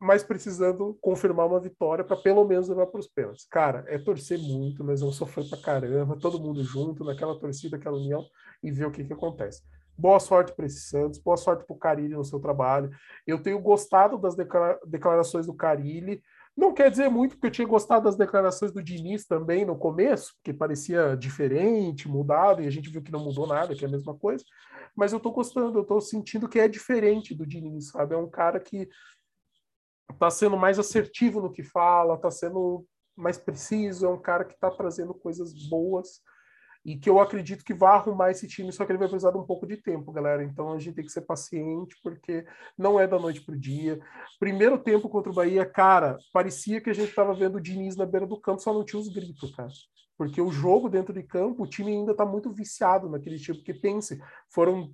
mas 0.00 0.22
precisando 0.22 0.96
confirmar 1.02 1.46
uma 1.46 1.60
vitória 1.60 2.02
para 2.02 2.16
pelo 2.16 2.42
menos 2.46 2.66
levar 2.66 2.86
para 2.86 3.00
os 3.00 3.06
pênaltis. 3.06 3.46
Cara, 3.50 3.84
é 3.86 3.98
torcer 3.98 4.38
muito, 4.38 4.82
mas 4.82 5.02
eu 5.02 5.12
sofrer 5.12 5.46
para 5.46 5.60
caramba, 5.60 6.18
todo 6.18 6.40
mundo 6.40 6.64
junto, 6.64 7.04
naquela 7.04 7.38
torcida, 7.38 7.76
aquela 7.76 7.98
união, 7.98 8.24
e 8.62 8.72
ver 8.72 8.86
o 8.86 8.90
que, 8.90 9.04
que 9.04 9.12
acontece. 9.12 9.62
Boa 9.94 10.18
sorte 10.18 10.54
para 10.54 10.64
esse 10.64 10.88
Santos, 10.88 11.18
boa 11.18 11.36
sorte 11.36 11.66
para 11.66 11.76
o 11.76 11.78
Carilli 11.78 12.14
no 12.14 12.24
seu 12.24 12.40
trabalho. 12.40 12.90
Eu 13.26 13.42
tenho 13.42 13.60
gostado 13.60 14.16
das 14.16 14.34
declarações 14.86 15.44
do 15.44 15.52
Carilli. 15.52 16.22
Não 16.56 16.74
quer 16.74 16.90
dizer 16.90 17.08
muito, 17.08 17.36
porque 17.36 17.46
eu 17.46 17.50
tinha 17.50 17.66
gostado 17.66 18.04
das 18.04 18.16
declarações 18.16 18.72
do 18.72 18.82
Diniz 18.82 19.24
também 19.26 19.64
no 19.64 19.78
começo, 19.78 20.34
que 20.44 20.52
parecia 20.52 21.16
diferente, 21.16 22.08
mudado, 22.08 22.62
e 22.62 22.66
a 22.66 22.70
gente 22.70 22.90
viu 22.90 23.02
que 23.02 23.12
não 23.12 23.24
mudou 23.24 23.46
nada, 23.46 23.74
que 23.74 23.84
é 23.84 23.88
a 23.88 23.90
mesma 23.90 24.14
coisa. 24.14 24.44
Mas 24.94 25.12
eu 25.12 25.18
estou 25.18 25.32
gostando, 25.32 25.78
eu 25.78 25.82
estou 25.82 26.00
sentindo 26.00 26.48
que 26.48 26.58
é 26.58 26.68
diferente 26.68 27.34
do 27.34 27.46
Diniz, 27.46 27.88
sabe? 27.88 28.14
É 28.14 28.18
um 28.18 28.28
cara 28.28 28.60
que 28.60 28.88
está 30.12 30.30
sendo 30.30 30.56
mais 30.56 30.78
assertivo 30.78 31.40
no 31.40 31.52
que 31.52 31.62
fala, 31.62 32.14
está 32.14 32.30
sendo 32.30 32.84
mais 33.16 33.38
preciso, 33.38 34.06
é 34.06 34.08
um 34.08 34.20
cara 34.20 34.44
que 34.44 34.54
está 34.54 34.70
trazendo 34.70 35.14
coisas 35.14 35.52
boas. 35.68 36.20
E 36.84 36.96
que 36.96 37.10
eu 37.10 37.20
acredito 37.20 37.64
que 37.64 37.74
vai 37.74 37.94
arrumar 37.94 38.30
esse 38.30 38.48
time, 38.48 38.72
só 38.72 38.84
que 38.84 38.92
ele 38.92 38.98
vai 38.98 39.08
precisar 39.08 39.30
de 39.30 39.38
um 39.38 39.44
pouco 39.44 39.66
de 39.66 39.76
tempo, 39.76 40.12
galera. 40.12 40.42
Então 40.42 40.72
a 40.72 40.78
gente 40.78 40.94
tem 40.94 41.04
que 41.04 41.12
ser 41.12 41.22
paciente, 41.22 41.94
porque 42.02 42.46
não 42.76 42.98
é 42.98 43.06
da 43.06 43.18
noite 43.18 43.42
para 43.42 43.54
o 43.54 43.58
dia. 43.58 44.00
Primeiro 44.38 44.78
tempo 44.78 45.08
contra 45.08 45.30
o 45.30 45.34
Bahia, 45.34 45.66
cara, 45.66 46.18
parecia 46.32 46.80
que 46.80 46.88
a 46.88 46.94
gente 46.94 47.10
estava 47.10 47.34
vendo 47.34 47.56
o 47.56 47.60
Diniz 47.60 47.96
na 47.96 48.06
beira 48.06 48.26
do 48.26 48.40
campo, 48.40 48.62
só 48.62 48.72
não 48.72 48.84
tinha 48.84 49.00
os 49.00 49.08
gritos, 49.08 49.54
cara. 49.54 49.68
Porque 50.16 50.40
o 50.40 50.50
jogo 50.50 50.88
dentro 50.88 51.12
de 51.14 51.22
campo, 51.22 51.62
o 51.62 51.66
time 51.66 51.92
ainda 51.92 52.12
está 52.12 52.24
muito 52.24 52.52
viciado 52.52 53.08
naquele 53.08 53.38
tipo. 53.38 53.58
Porque 53.58 53.74
pense, 53.74 54.20
foram 54.48 54.92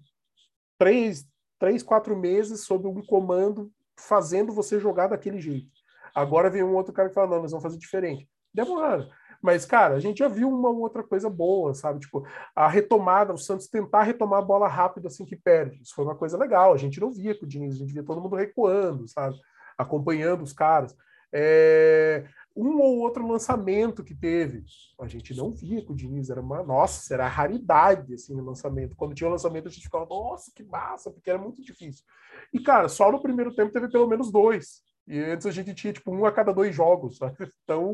três, 0.78 1.26
três, 1.58 1.82
quatro 1.82 2.16
meses 2.16 2.64
sob 2.64 2.86
um 2.86 3.04
comando 3.04 3.72
fazendo 3.98 4.52
você 4.52 4.78
jogar 4.78 5.08
daquele 5.08 5.40
jeito. 5.40 5.68
Agora 6.14 6.50
vem 6.50 6.62
um 6.62 6.74
outro 6.74 6.92
cara 6.92 7.08
que 7.08 7.14
fala, 7.14 7.28
não, 7.28 7.42
nós 7.42 7.50
vamos 7.50 7.62
fazer 7.62 7.78
diferente. 7.78 8.28
Demora. 8.52 9.08
Mas, 9.42 9.64
cara, 9.64 9.94
a 9.94 10.00
gente 10.00 10.18
já 10.18 10.28
viu 10.28 10.48
uma 10.48 10.70
outra 10.70 11.02
coisa 11.02 11.28
boa, 11.28 11.74
sabe? 11.74 12.00
Tipo, 12.00 12.26
a 12.54 12.68
retomada, 12.68 13.32
o 13.32 13.38
Santos 13.38 13.68
tentar 13.68 14.02
retomar 14.02 14.40
a 14.40 14.44
bola 14.44 14.68
rápido 14.68 15.06
assim 15.06 15.24
que 15.24 15.36
perde. 15.36 15.80
Isso 15.82 15.94
foi 15.94 16.04
uma 16.04 16.16
coisa 16.16 16.36
legal. 16.36 16.72
A 16.72 16.76
gente 16.76 17.00
não 17.00 17.12
via 17.12 17.38
com 17.38 17.44
o 17.44 17.48
Diniz, 17.48 17.74
a 17.74 17.78
gente 17.78 17.92
via 17.92 18.04
todo 18.04 18.20
mundo 18.20 18.36
recuando, 18.36 19.06
sabe? 19.08 19.36
Acompanhando 19.78 20.42
os 20.42 20.52
caras. 20.52 20.96
É... 21.32 22.26
Um 22.56 22.80
ou 22.80 23.00
outro 23.00 23.28
lançamento 23.28 24.02
que 24.02 24.14
teve, 24.14 24.64
a 24.98 25.06
gente 25.06 25.36
não 25.36 25.52
via 25.52 25.84
com 25.84 25.92
o 25.92 25.96
Diniz, 25.96 26.30
era 26.30 26.40
uma, 26.40 26.62
nossa, 26.62 27.12
era 27.12 27.28
raridade, 27.28 28.14
assim, 28.14 28.34
o 28.34 28.42
lançamento. 28.42 28.96
Quando 28.96 29.14
tinha 29.14 29.28
o 29.28 29.30
lançamento, 29.30 29.68
a 29.68 29.70
gente 29.70 29.82
ficava, 29.84 30.06
nossa, 30.06 30.50
que 30.54 30.64
massa, 30.64 31.10
porque 31.10 31.28
era 31.28 31.38
muito 31.38 31.62
difícil. 31.62 32.02
E, 32.50 32.58
cara, 32.58 32.88
só 32.88 33.12
no 33.12 33.20
primeiro 33.20 33.54
tempo 33.54 33.72
teve 33.72 33.90
pelo 33.90 34.06
menos 34.08 34.32
dois. 34.32 34.80
E 35.06 35.20
antes 35.20 35.46
a 35.46 35.50
gente 35.50 35.74
tinha, 35.74 35.92
tipo, 35.92 36.10
um 36.10 36.24
a 36.24 36.32
cada 36.32 36.50
dois 36.50 36.74
jogos, 36.74 37.18
sabe? 37.18 37.36
Então, 37.62 37.92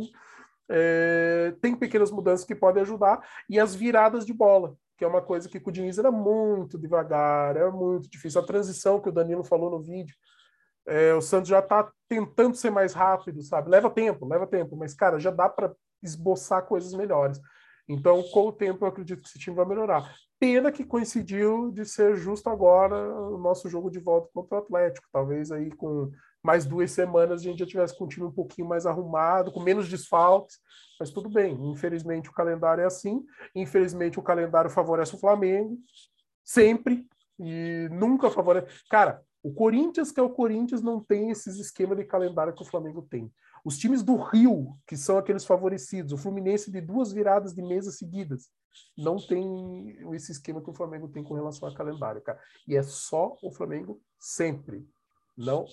é, 0.75 1.55
tem 1.61 1.77
pequenas 1.77 2.11
mudanças 2.11 2.47
que 2.47 2.55
podem 2.55 2.83
ajudar 2.83 3.21
e 3.47 3.61
as 3.61 3.75
viradas 3.75 4.25
de 4.25 4.33
bola, 4.33 4.75
que 4.97 5.05
é 5.05 5.07
uma 5.07 5.21
coisa 5.21 5.47
que 5.47 5.61
com 5.61 5.69
o 5.69 5.73
Diniz 5.73 5.99
era 5.99 6.11
muito 6.11 6.79
devagar, 6.79 7.55
é 7.59 7.71
muito 7.71 8.09
difícil. 8.09 8.41
A 8.41 8.47
transição 8.47 8.99
que 8.99 9.11
o 9.11 9.13
Danilo 9.13 9.45
falou 9.45 9.71
no 9.71 9.83
vídeo, 9.83 10.17
é, 10.87 11.13
o 11.13 11.21
Santos 11.21 11.51
já 11.51 11.59
está 11.59 11.93
tentando 12.09 12.57
ser 12.57 12.71
mais 12.71 12.95
rápido, 12.95 13.43
sabe? 13.43 13.69
Leva 13.69 13.91
tempo, 13.91 14.27
leva 14.27 14.47
tempo, 14.47 14.75
mas, 14.75 14.95
cara, 14.95 15.19
já 15.19 15.31
dá 15.31 15.47
para 15.47 15.75
esboçar 16.03 16.65
coisas 16.65 16.95
melhores. 16.95 17.39
Então, 17.87 18.23
com 18.33 18.49
o 18.49 18.53
tempo, 18.53 18.85
eu 18.85 18.89
acredito 18.89 19.21
que 19.21 19.29
esse 19.29 19.39
time 19.39 19.55
vai 19.55 19.67
melhorar. 19.67 20.11
Pena 20.41 20.73
que 20.73 20.85
coincidiu 20.85 21.71
de 21.71 21.85
ser 21.85 22.17
justo 22.17 22.49
agora 22.49 22.97
o 22.97 23.37
nosso 23.37 23.69
jogo 23.69 23.91
de 23.91 23.99
volta 23.99 24.31
contra 24.33 24.57
o 24.57 24.59
Atlético. 24.61 25.07
Talvez 25.13 25.53
aí 25.53 25.71
com 25.71 26.11
mais 26.43 26.65
duas 26.65 26.91
semanas 26.91 27.41
a 27.41 27.45
gente 27.45 27.61
já 27.61 27.67
tivesse 27.67 27.97
com 27.97 28.05
o 28.05 28.09
time 28.09 28.27
um 28.27 28.33
pouquinho 28.33 28.69
mais 28.69 28.85
arrumado, 28.87 29.53
com 29.53 29.61
menos 29.61 29.89
desfalques, 29.89 30.59
mas 30.99 31.11
tudo 31.11 31.29
bem. 31.29 31.55
Infelizmente 31.71 32.29
o 32.29 32.33
calendário 32.33 32.83
é 32.83 32.87
assim. 32.87 33.25
Infelizmente 33.55 34.19
o 34.19 34.23
calendário 34.23 34.71
favorece 34.71 35.15
o 35.15 35.19
Flamengo, 35.19 35.79
sempre, 36.45 37.07
e 37.39 37.89
nunca 37.91 38.31
favorece. 38.31 38.67
Cara, 38.91 39.23
o 39.43 39.53
Corinthians, 39.53 40.13
que 40.13 40.21
é 40.21 40.23
o 40.23 40.31
Corinthians, 40.31 40.83
não 40.83 41.03
tem 41.03 41.31
esses 41.31 41.57
esquemas 41.59 41.99
de 41.99 42.05
calendário 42.05 42.55
que 42.55 42.63
o 42.63 42.67
Flamengo 42.67 43.03
tem. 43.03 43.33
Os 43.65 43.79
times 43.79 44.03
do 44.03 44.17
Rio, 44.17 44.77
que 44.87 44.97
são 44.97 45.19
aqueles 45.19 45.45
favorecidos, 45.45 46.13
o 46.13 46.19
Fluminense 46.19 46.71
de 46.71 46.81
duas 46.81 47.13
viradas 47.13 47.55
de 47.55 47.63
mesa 47.63 47.91
seguidas, 47.91 48.51
não 48.97 49.17
tem 49.17 49.99
esse 50.15 50.33
esquema 50.33 50.63
que 50.63 50.71
o 50.71 50.75
Flamengo 50.75 51.09
tem 51.09 51.23
com 51.23 51.35
relação 51.35 51.69
a 51.69 51.75
calendário, 51.75 52.23
cara. 52.23 52.41
E 52.67 52.77
é 52.77 52.83
só 52.83 53.37
o 53.43 53.53
Flamengo 53.53 54.01
sempre. 54.19 54.87
Não, 55.37 55.65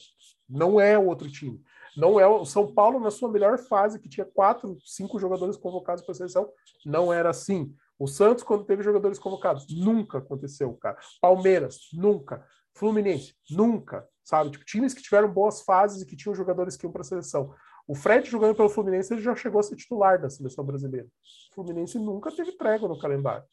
não 0.48 0.80
é 0.80 0.98
outro 0.98 1.30
time. 1.30 1.62
Não 1.96 2.20
é 2.20 2.26
o 2.28 2.46
São 2.46 2.74
Paulo 2.74 3.00
na 3.00 3.12
sua 3.12 3.30
melhor 3.30 3.58
fase, 3.58 4.00
que 4.00 4.10
tinha 4.10 4.26
quatro, 4.26 4.78
cinco 4.86 5.20
jogadores 5.20 5.58
convocados 5.58 6.04
para 6.04 6.12
a 6.12 6.16
seleção, 6.16 6.50
não 6.86 7.12
era 7.12 7.30
assim. 7.30 7.74
O 7.98 8.08
Santos, 8.08 8.44
quando 8.44 8.64
teve 8.64 8.82
jogadores 8.84 9.20
convocados, 9.20 9.68
nunca 9.70 10.20
aconteceu, 10.20 10.74
cara. 10.76 10.98
Palmeiras, 11.20 11.90
nunca. 11.92 12.46
Fluminense, 12.74 13.36
nunca. 13.50 14.08
Sabe? 14.24 14.52
Tipo, 14.52 14.64
times 14.64 14.94
que 14.94 15.02
tiveram 15.02 15.32
boas 15.32 15.62
fases 15.62 16.02
e 16.02 16.06
que 16.06 16.16
tinham 16.16 16.34
jogadores 16.34 16.78
que 16.78 16.86
iam 16.86 16.92
para 16.92 17.02
a 17.02 17.06
seleção. 17.06 17.54
O 17.86 17.96
Fred 17.96 18.30
jogando 18.30 18.56
pelo 18.56 18.70
Fluminense, 18.70 19.14
ele 19.14 19.22
já 19.22 19.36
chegou 19.36 19.60
a 19.60 19.64
ser 19.64 19.76
titular 19.76 20.22
da 20.22 20.30
seleção 20.30 20.64
brasileira. 20.64 21.08
O 21.52 21.56
Fluminense 21.56 21.98
nunca 22.00 22.32
teve 22.32 22.54
trégua 22.54 22.88
no 22.88 23.00
calendário. 23.00 23.44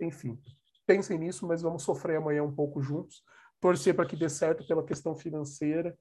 Enfim, 0.00 0.38
pensem 0.86 1.18
nisso, 1.18 1.46
mas 1.46 1.62
vamos 1.62 1.82
sofrer 1.82 2.16
amanhã 2.16 2.42
um 2.42 2.54
pouco 2.54 2.82
juntos 2.82 3.22
torcer 3.60 3.94
para 3.94 4.06
que 4.06 4.16
dê 4.16 4.28
certo 4.28 4.66
pela 4.66 4.84
questão 4.84 5.14
financeira, 5.14 5.96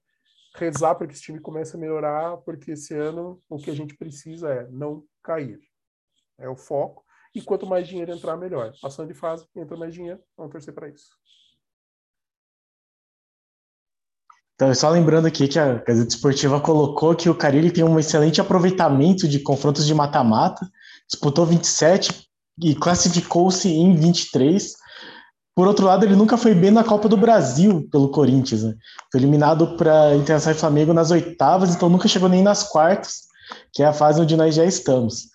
rezar 0.55 0.95
para 0.95 1.07
que 1.07 1.13
esse 1.13 1.23
time 1.23 1.39
comece 1.39 1.75
a 1.75 1.79
melhorar, 1.79 2.37
porque 2.37 2.71
esse 2.71 2.93
ano 2.93 3.41
o 3.49 3.57
que 3.57 3.69
a 3.69 3.75
gente 3.75 3.95
precisa 3.95 4.49
é 4.49 4.67
não 4.69 5.03
cair. 5.23 5.59
É 6.37 6.49
o 6.49 6.55
foco. 6.55 7.03
E 7.33 7.41
quanto 7.41 7.65
mais 7.65 7.87
dinheiro 7.87 8.11
entrar, 8.11 8.37
melhor. 8.37 8.73
Passando 8.81 9.07
de 9.07 9.13
fase, 9.13 9.45
entra 9.55 9.77
mais 9.77 9.93
dinheiro, 9.93 10.19
vamos 10.35 10.51
torcer 10.51 10.73
para 10.73 10.89
isso. 10.89 11.09
Então, 14.55 14.73
só 14.73 14.89
lembrando 14.89 15.27
aqui 15.27 15.47
que 15.47 15.59
a 15.59 15.75
Gazeta 15.75 16.15
Esportiva 16.15 16.59
colocou 16.59 17.15
que 17.15 17.29
o 17.29 17.35
Carilli 17.35 17.69
tem 17.69 17.83
um 17.83 17.99
excelente 17.99 18.41
aproveitamento 18.41 19.27
de 19.27 19.39
confrontos 19.39 19.85
de 19.85 19.93
mata-mata, 19.93 20.67
disputou 21.07 21.45
27 21.45 22.27
e 22.63 22.73
classificou-se 22.73 23.69
em 23.69 23.95
23. 23.95 24.73
Por 25.57 25.67
outro 25.67 25.87
lado, 25.87 26.05
ele 26.05 26.15
nunca 26.15 26.37
foi 26.37 26.53
bem 26.53 26.69
na 26.69 26.83
Copa 26.83 27.09
do 27.09 27.17
Brasil 27.17 27.89
pelo 27.91 28.09
Corinthians. 28.09 28.61
Né? 28.61 28.75
Foi 29.11 29.19
eliminado 29.19 29.75
para 29.75 30.15
Internacional 30.15 30.55
e 30.55 30.59
Flamengo 30.59 30.93
nas 30.93 31.09
oitavas, 31.09 31.73
então 31.73 31.89
nunca 31.89 32.07
chegou 32.07 32.29
nem 32.29 32.43
nas 32.43 32.61
quartas, 32.61 33.21
que 33.73 33.81
é 33.81 33.87
a 33.87 33.91
fase 33.91 34.21
onde 34.21 34.37
nós 34.37 34.53
já 34.53 34.63
estamos. 34.63 35.29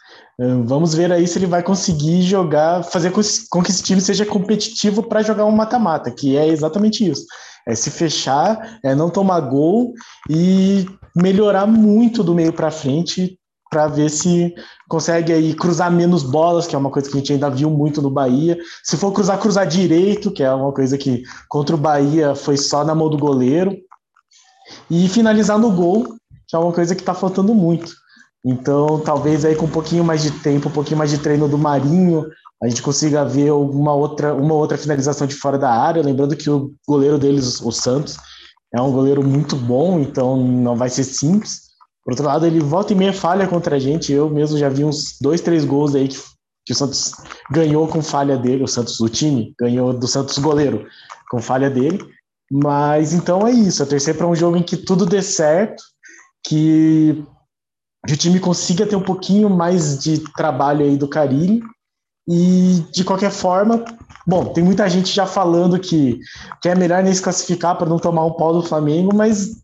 Vamos 0.65 0.95
ver 0.95 1.11
aí 1.11 1.27
se 1.27 1.41
ele 1.41 1.47
vai 1.47 1.61
conseguir 1.61 2.23
jogar, 2.23 2.85
fazer 2.85 3.11
com 3.11 3.63
que 3.65 3.71
esse 3.73 3.83
time 3.83 4.01
seja 4.01 4.25
competitivo 4.25 5.03
para 5.03 5.25
jogar 5.25 5.45
um 5.45 5.51
mata-mata, 5.51 6.09
que 6.09 6.37
é 6.37 6.47
exatamente 6.47 7.05
isso. 7.05 7.27
É 7.67 7.75
se 7.75 7.91
fechar, 7.91 8.79
é 8.85 8.95
não 8.95 9.11
tomar 9.11 9.41
gol 9.41 9.93
e 10.31 10.87
melhorar 11.17 11.67
muito 11.67 12.23
do 12.23 12.33
meio 12.33 12.53
para 12.53 12.71
frente 12.71 13.37
para 13.73 13.89
ver 13.89 14.11
se 14.11 14.55
consegue 14.87 15.33
aí 15.33 15.55
cruzar 15.55 15.91
menos 15.91 16.23
bolas, 16.23 16.67
que 16.67 16.77
é 16.77 16.79
uma 16.79 16.91
coisa 16.91 17.09
que 17.09 17.17
a 17.17 17.19
gente 17.21 17.33
ainda 17.33 17.49
viu 17.49 17.71
muito 17.71 18.03
no 18.03 18.11
Bahia. 18.11 18.59
Se 18.85 18.99
for 18.99 19.11
cruzar, 19.13 19.41
cruzar 19.41 19.67
direito, 19.67 20.31
que 20.31 20.43
é 20.43 20.53
uma 20.53 20.73
coisa 20.73 20.99
que 20.99 21.23
contra 21.49 21.75
o 21.75 21.79
Bahia 21.79 22.35
foi 22.35 22.59
só 22.59 22.85
na 22.85 22.95
mão 22.95 23.09
do 23.09 23.17
goleiro. 23.17 23.75
E 24.91 25.09
finalizar 25.09 25.59
no 25.59 25.71
gol, 25.71 26.15
que 26.47 26.55
é 26.55 26.59
uma 26.59 26.71
coisa 26.71 26.95
que 26.95 27.01
está 27.01 27.15
faltando 27.15 27.55
muito. 27.55 27.95
Então, 28.45 29.01
talvez 29.01 29.43
aí 29.43 29.57
com 29.57 29.65
um 29.65 29.71
pouquinho 29.71 30.05
mais 30.05 30.21
de 30.21 30.31
tempo, 30.31 30.69
um 30.69 30.73
pouquinho 30.73 30.99
mais 30.99 31.11
de 31.11 31.17
treino 31.17 31.49
do 31.49 31.57
Marinho, 31.57 32.27
a 32.63 32.69
gente 32.69 32.83
consiga 32.83 33.25
ver 33.25 33.53
uma 33.53 33.95
outra, 33.95 34.35
uma 34.35 34.55
outra 34.55 34.77
finalização 34.77 35.27
de 35.27 35.35
fora 35.35 35.57
da 35.57 35.71
área. 35.73 36.03
Lembrando 36.03 36.37
que 36.37 36.51
o 36.51 36.75
goleiro 36.87 37.19
deles, 37.19 37.63
o 37.63 37.73
Santos, 37.73 38.19
é 38.75 38.83
um 38.83 38.93
goleiro 38.93 39.23
muito 39.27 39.57
bom, 39.57 39.99
então 39.99 40.37
não 40.37 40.77
vai 40.77 40.91
ser 40.91 41.05
simples. 41.05 41.72
Por 42.05 42.13
outro 42.13 42.27
lado, 42.27 42.47
ele 42.47 42.61
volta 42.61 42.93
e 42.93 42.97
meia 42.97 43.13
falha 43.13 43.47
contra 43.47 43.77
a 43.77 43.79
gente. 43.79 44.13
Eu 44.13 44.29
mesmo 44.29 44.59
já 44.59 44.69
vi 44.69 44.85
uns 44.85 45.19
dois, 45.21 45.41
três 45.41 45.65
gols 45.65 45.95
aí 45.95 46.09
que, 46.09 46.19
que 46.67 46.73
o 46.73 46.77
Santos 46.77 47.13
ganhou 47.51 47.87
com 47.87 48.03
falha 48.03 48.37
dele. 48.37 48.65
O 48.65 48.69
Santos, 48.69 48.99
o 49.01 49.09
time, 49.09 49.55
ganhou 49.59 49.93
do 49.93 50.09
Santos 50.09 50.39
goleiro 50.39 50.87
com 51.31 51.41
falha 51.41 51.71
dele. 51.71 52.05
Mas 52.51 53.13
então 53.13 53.47
é 53.47 53.53
isso. 53.53 53.83
É 53.83 53.87
torcer 53.87 54.17
para 54.17 54.27
um 54.27 54.35
jogo 54.35 54.57
em 54.57 54.63
que 54.63 54.77
tudo 54.77 55.07
dê 55.07 55.23
certo, 55.23 55.83
que, 56.45 57.25
que 58.07 58.15
o 58.15 58.17
time 58.17 58.41
consiga 58.41 58.85
ter 58.85 58.97
um 58.97 59.03
pouquinho 59.03 59.49
mais 59.49 59.99
de 59.99 60.19
trabalho 60.35 60.85
aí 60.85 60.97
do 60.97 61.09
Carilli. 61.09 61.63
E 62.29 62.85
de 62.93 63.05
qualquer 63.05 63.31
forma, 63.31 63.85
bom, 64.27 64.53
tem 64.53 64.63
muita 64.63 64.89
gente 64.89 65.13
já 65.13 65.27
falando 65.27 65.79
que, 65.79 66.21
que 66.61 66.69
é 66.69 66.75
melhor 66.75 67.03
nem 67.03 67.15
se 67.15 67.23
classificar 67.23 67.77
para 67.77 67.89
não 67.89 67.99
tomar 67.99 68.25
um 68.25 68.35
pau 68.35 68.53
do 68.53 68.63
Flamengo, 68.63 69.15
mas 69.15 69.62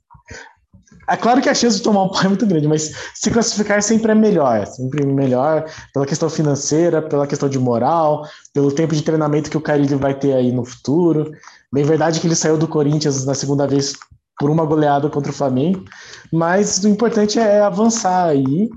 é 1.08 1.16
claro 1.16 1.40
que 1.40 1.48
a 1.48 1.54
chance 1.54 1.78
de 1.78 1.82
tomar 1.82 2.04
um 2.04 2.08
pau 2.08 2.22
é 2.22 2.28
muito 2.28 2.46
grande, 2.46 2.68
mas 2.68 2.92
se 3.14 3.30
classificar 3.30 3.82
sempre 3.82 4.12
é 4.12 4.14
melhor, 4.14 4.66
sempre 4.66 5.06
melhor 5.06 5.64
pela 5.92 6.06
questão 6.06 6.28
financeira, 6.28 7.00
pela 7.00 7.26
questão 7.26 7.48
de 7.48 7.58
moral, 7.58 8.26
pelo 8.52 8.70
tempo 8.70 8.94
de 8.94 9.02
treinamento 9.02 9.50
que 9.50 9.56
o 9.56 9.60
Carilli 9.60 9.94
vai 9.94 10.14
ter 10.14 10.34
aí 10.34 10.52
no 10.52 10.64
futuro. 10.64 11.32
Bem 11.72 11.84
verdade 11.84 12.20
que 12.20 12.26
ele 12.26 12.34
saiu 12.34 12.58
do 12.58 12.68
Corinthians 12.68 13.24
na 13.24 13.34
segunda 13.34 13.66
vez 13.66 13.94
por 14.38 14.50
uma 14.50 14.64
goleada 14.64 15.08
contra 15.08 15.32
o 15.32 15.34
Flamengo, 15.34 15.84
mas 16.32 16.84
o 16.84 16.88
importante 16.88 17.38
é 17.38 17.60
avançar 17.60 18.26
aí. 18.26 18.70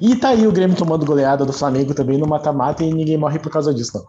E 0.00 0.16
tá 0.16 0.30
aí 0.30 0.46
o 0.46 0.52
Grêmio 0.52 0.76
tomando 0.76 1.06
goleada 1.06 1.44
do 1.44 1.52
Flamengo 1.52 1.94
também 1.94 2.18
no 2.18 2.26
mata-mata 2.26 2.82
e 2.82 2.92
ninguém 2.92 3.16
morre 3.16 3.38
por 3.38 3.52
causa 3.52 3.72
disso, 3.72 3.92
não. 3.94 4.04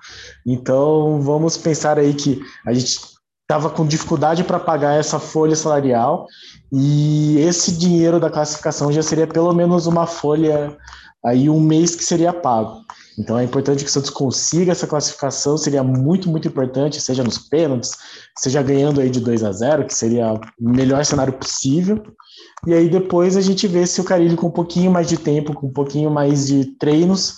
Então 0.45 1.21
vamos 1.21 1.57
pensar 1.57 1.99
aí 1.99 2.13
que 2.13 2.41
a 2.65 2.73
gente 2.73 3.14
estava 3.45 3.69
com 3.69 3.85
dificuldade 3.85 4.43
para 4.43 4.59
pagar 4.59 4.99
essa 4.99 5.19
folha 5.19 5.55
salarial 5.55 6.25
e 6.73 7.37
esse 7.37 7.71
dinheiro 7.77 8.19
da 8.19 8.29
classificação 8.29 8.91
já 8.91 9.03
seria 9.03 9.27
pelo 9.27 9.53
menos 9.53 9.85
uma 9.85 10.07
folha 10.07 10.75
aí 11.23 11.47
um 11.47 11.59
mês 11.59 11.95
que 11.95 12.03
seria 12.03 12.33
pago. 12.33 12.81
Então 13.17 13.37
é 13.37 13.43
importante 13.43 13.83
que 13.83 13.89
o 13.89 13.93
Santos 13.93 14.09
consiga 14.09 14.71
essa 14.71 14.87
classificação, 14.87 15.57
seria 15.57 15.83
muito, 15.83 16.27
muito 16.27 16.47
importante, 16.47 16.99
seja 16.99 17.23
nos 17.23 17.37
pênaltis, 17.37 17.91
seja 18.37 18.63
ganhando 18.63 18.99
aí 18.99 19.09
de 19.11 19.19
2 19.19 19.43
a 19.43 19.51
0, 19.51 19.85
que 19.85 19.93
seria 19.93 20.33
o 20.33 20.39
melhor 20.59 21.05
cenário 21.05 21.33
possível. 21.33 22.01
E 22.65 22.73
aí 22.73 22.89
depois 22.89 23.37
a 23.37 23.41
gente 23.41 23.67
vê 23.67 23.85
se 23.85 24.01
o 24.01 24.03
Carilho 24.03 24.35
com 24.35 24.47
um 24.47 24.51
pouquinho 24.51 24.91
mais 24.91 25.07
de 25.07 25.17
tempo, 25.17 25.53
com 25.53 25.67
um 25.67 25.73
pouquinho 25.73 26.09
mais 26.09 26.47
de 26.47 26.65
treinos, 26.77 27.37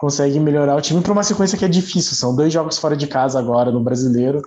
consegue 0.00 0.40
melhorar 0.40 0.76
o 0.76 0.80
time 0.80 1.02
para 1.02 1.12
uma 1.12 1.22
sequência 1.22 1.58
que 1.58 1.64
é 1.64 1.68
difícil. 1.68 2.16
São 2.16 2.34
dois 2.34 2.52
jogos 2.52 2.78
fora 2.78 2.96
de 2.96 3.06
casa 3.06 3.38
agora 3.38 3.70
no 3.70 3.84
Brasileiro 3.84 4.42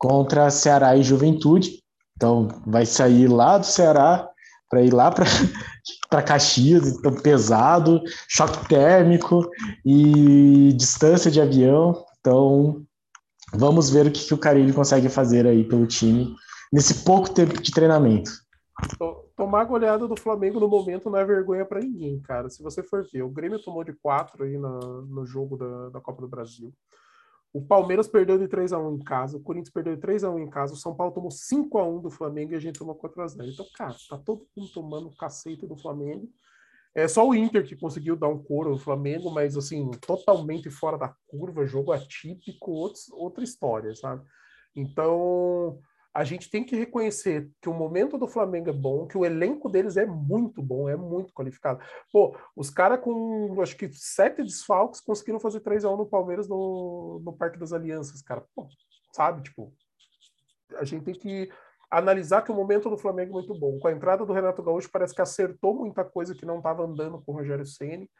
contra 0.00 0.50
Ceará 0.50 0.96
e 0.96 1.02
Juventude. 1.02 1.78
Então 2.16 2.48
vai 2.66 2.86
sair 2.86 3.28
lá 3.28 3.58
do 3.58 3.66
Ceará 3.66 4.28
para 4.68 4.82
ir 4.82 4.92
lá 4.92 5.10
para 5.10 5.26
Caxias, 6.22 6.88
então 6.88 7.14
pesado, 7.14 8.00
choque 8.28 8.66
térmico 8.68 9.48
e 9.84 10.72
distância 10.72 11.30
de 11.30 11.40
avião. 11.40 12.04
Então 12.18 12.82
vamos 13.52 13.90
ver 13.90 14.06
o 14.06 14.10
que, 14.10 14.26
que 14.26 14.34
o 14.34 14.38
Carilho 14.38 14.74
consegue 14.74 15.08
fazer 15.08 15.46
aí 15.46 15.64
pelo 15.64 15.86
time 15.86 16.34
nesse 16.72 17.04
pouco 17.04 17.28
tempo 17.30 17.60
de 17.60 17.70
treinamento. 17.70 18.30
Tomar 19.36 19.62
a 19.62 19.64
goleada 19.64 20.08
do 20.08 20.16
Flamengo 20.16 20.60
no 20.60 20.68
momento 20.68 21.10
não 21.10 21.18
é 21.18 21.24
vergonha 21.24 21.66
para 21.66 21.80
ninguém, 21.80 22.20
cara. 22.20 22.48
Se 22.48 22.62
você 22.62 22.82
for 22.82 23.04
ver, 23.12 23.22
o 23.22 23.28
Grêmio 23.28 23.62
tomou 23.62 23.84
de 23.84 23.92
4 23.92 24.44
aí 24.44 24.56
no, 24.56 25.02
no 25.02 25.26
jogo 25.26 25.56
da, 25.56 25.90
da 25.90 26.00
Copa 26.00 26.22
do 26.22 26.28
Brasil. 26.28 26.72
O 27.52 27.60
Palmeiras 27.60 28.06
perdeu 28.06 28.38
de 28.38 28.46
3 28.46 28.72
a 28.72 28.78
1 28.78 28.94
em 28.94 28.98
casa, 29.00 29.36
o 29.36 29.42
Corinthians 29.42 29.72
perdeu 29.72 29.96
de 29.96 30.00
3 30.00 30.22
a 30.22 30.30
1 30.30 30.38
em 30.38 30.50
casa, 30.50 30.72
o 30.72 30.76
São 30.76 30.94
Paulo 30.94 31.12
tomou 31.12 31.30
5 31.30 31.78
a 31.78 31.84
1 31.84 32.00
do 32.00 32.10
Flamengo 32.10 32.52
e 32.52 32.56
a 32.56 32.60
gente 32.60 32.78
tomou 32.78 32.94
4 32.94 33.22
a 33.22 33.26
0. 33.26 33.50
Então, 33.50 33.66
cara, 33.74 33.96
tá 34.08 34.16
todo 34.18 34.46
mundo 34.56 34.70
tomando 34.72 35.08
o 35.08 35.16
cacete 35.16 35.66
do 35.66 35.76
Flamengo. 35.76 36.28
É 36.94 37.08
só 37.08 37.26
o 37.28 37.34
Inter 37.34 37.66
que 37.66 37.76
conseguiu 37.76 38.16
dar 38.16 38.28
um 38.28 38.42
couro 38.42 38.70
no 38.70 38.78
Flamengo, 38.78 39.30
mas 39.30 39.56
assim, 39.56 39.90
totalmente 40.00 40.70
fora 40.70 40.96
da 40.96 41.14
curva, 41.26 41.66
jogo 41.66 41.92
atípico, 41.92 42.70
outros, 42.72 43.10
outra 43.12 43.42
história, 43.44 43.94
sabe? 43.94 44.24
Então, 44.74 45.80
a 46.12 46.24
gente 46.24 46.50
tem 46.50 46.64
que 46.64 46.76
reconhecer 46.76 47.48
que 47.60 47.68
o 47.68 47.74
momento 47.74 48.18
do 48.18 48.26
Flamengo 48.26 48.68
é 48.68 48.72
bom, 48.72 49.06
que 49.06 49.16
o 49.16 49.24
elenco 49.24 49.68
deles 49.68 49.96
é 49.96 50.04
muito 50.04 50.60
bom, 50.60 50.88
é 50.88 50.96
muito 50.96 51.32
qualificado. 51.32 51.80
Pô, 52.12 52.36
os 52.56 52.68
caras 52.68 53.00
com, 53.00 53.60
acho 53.62 53.76
que 53.76 53.88
sete 53.92 54.42
desfalques 54.42 55.00
conseguiram 55.00 55.38
fazer 55.38 55.60
3 55.60 55.84
a 55.84 55.90
1 55.90 55.96
no 55.96 56.06
Palmeiras 56.06 56.48
no, 56.48 57.20
no 57.24 57.32
Parque 57.32 57.58
das 57.58 57.72
Alianças, 57.72 58.22
cara. 58.22 58.44
Pô, 58.54 58.66
sabe, 59.12 59.42
tipo, 59.42 59.72
a 60.76 60.84
gente 60.84 61.04
tem 61.04 61.14
que 61.14 61.48
analisar 61.88 62.42
que 62.42 62.50
o 62.50 62.54
momento 62.54 62.90
do 62.90 62.98
Flamengo 62.98 63.30
é 63.30 63.34
muito 63.34 63.54
bom. 63.54 63.78
Com 63.78 63.88
a 63.88 63.92
entrada 63.92 64.26
do 64.26 64.32
Renato 64.32 64.62
Gaúcho, 64.62 64.90
parece 64.92 65.14
que 65.14 65.22
acertou 65.22 65.74
muita 65.74 66.04
coisa 66.04 66.34
que 66.34 66.46
não 66.46 66.58
estava 66.58 66.84
andando 66.84 67.20
com 67.22 67.32
o 67.32 67.36
Rogério 67.36 67.66
Ceni. 67.66 68.10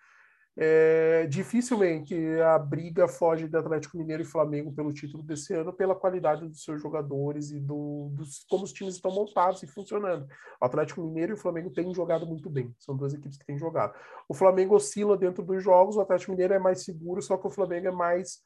É, 0.56 1.26
dificilmente 1.28 2.14
a 2.40 2.58
briga 2.58 3.06
foge 3.06 3.48
de 3.48 3.56
Atlético 3.56 3.96
Mineiro 3.96 4.22
e 4.22 4.26
Flamengo 4.26 4.72
pelo 4.72 4.92
título 4.92 5.22
desse 5.22 5.54
ano 5.54 5.72
pela 5.72 5.94
qualidade 5.94 6.46
dos 6.46 6.64
seus 6.64 6.82
jogadores 6.82 7.52
e 7.52 7.60
do, 7.60 8.10
dos, 8.12 8.44
como 8.48 8.64
os 8.64 8.72
times 8.72 8.96
estão 8.96 9.12
montados 9.12 9.62
e 9.62 9.66
funcionando. 9.66 10.26
O 10.60 10.64
Atlético 10.64 11.02
Mineiro 11.02 11.32
e 11.32 11.34
o 11.34 11.38
Flamengo 11.38 11.70
têm 11.70 11.94
jogado 11.94 12.26
muito 12.26 12.50
bem, 12.50 12.74
são 12.78 12.96
duas 12.96 13.14
equipes 13.14 13.38
que 13.38 13.46
têm 13.46 13.56
jogado. 13.56 13.94
O 14.28 14.34
Flamengo 14.34 14.74
oscila 14.74 15.16
dentro 15.16 15.42
dos 15.42 15.62
jogos, 15.62 15.96
o 15.96 16.00
Atlético 16.00 16.32
Mineiro 16.32 16.54
é 16.54 16.58
mais 16.58 16.84
seguro, 16.84 17.22
só 17.22 17.36
que 17.36 17.46
o 17.46 17.50
Flamengo 17.50 17.86
é 17.86 17.92
mais 17.92 18.42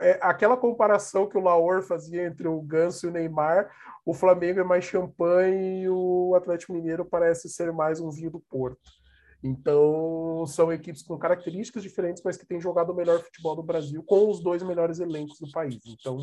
é, 0.00 0.18
aquela 0.22 0.56
comparação 0.56 1.28
que 1.28 1.36
o 1.36 1.42
Laor 1.42 1.82
fazia 1.82 2.24
entre 2.26 2.48
o 2.48 2.62
Ganso 2.62 3.06
e 3.06 3.08
o 3.10 3.12
Neymar, 3.12 3.70
o 4.04 4.14
Flamengo 4.14 4.60
é 4.60 4.64
mais 4.64 4.84
champanhe 4.84 5.82
e 5.82 5.88
o 5.88 6.34
Atlético 6.34 6.72
Mineiro 6.72 7.04
parece 7.04 7.48
ser 7.48 7.72
mais 7.72 8.00
um 8.00 8.10
vinho 8.10 8.30
do 8.30 8.40
Porto. 8.40 9.03
Então, 9.46 10.46
são 10.46 10.72
equipes 10.72 11.02
com 11.02 11.18
características 11.18 11.82
diferentes, 11.82 12.22
mas 12.24 12.38
que 12.38 12.46
têm 12.46 12.58
jogado 12.58 12.90
o 12.90 12.94
melhor 12.94 13.20
futebol 13.20 13.54
do 13.54 13.62
Brasil 13.62 14.02
com 14.02 14.30
os 14.30 14.40
dois 14.42 14.62
melhores 14.62 15.00
elencos 15.00 15.38
do 15.38 15.50
país. 15.52 15.82
Então, 15.86 16.18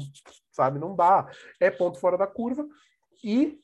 sabe, 0.52 0.80
não 0.80 0.96
dá. 0.96 1.30
É 1.60 1.70
ponto 1.70 2.00
fora 2.00 2.18
da 2.18 2.26
curva. 2.26 2.68
E 3.24 3.62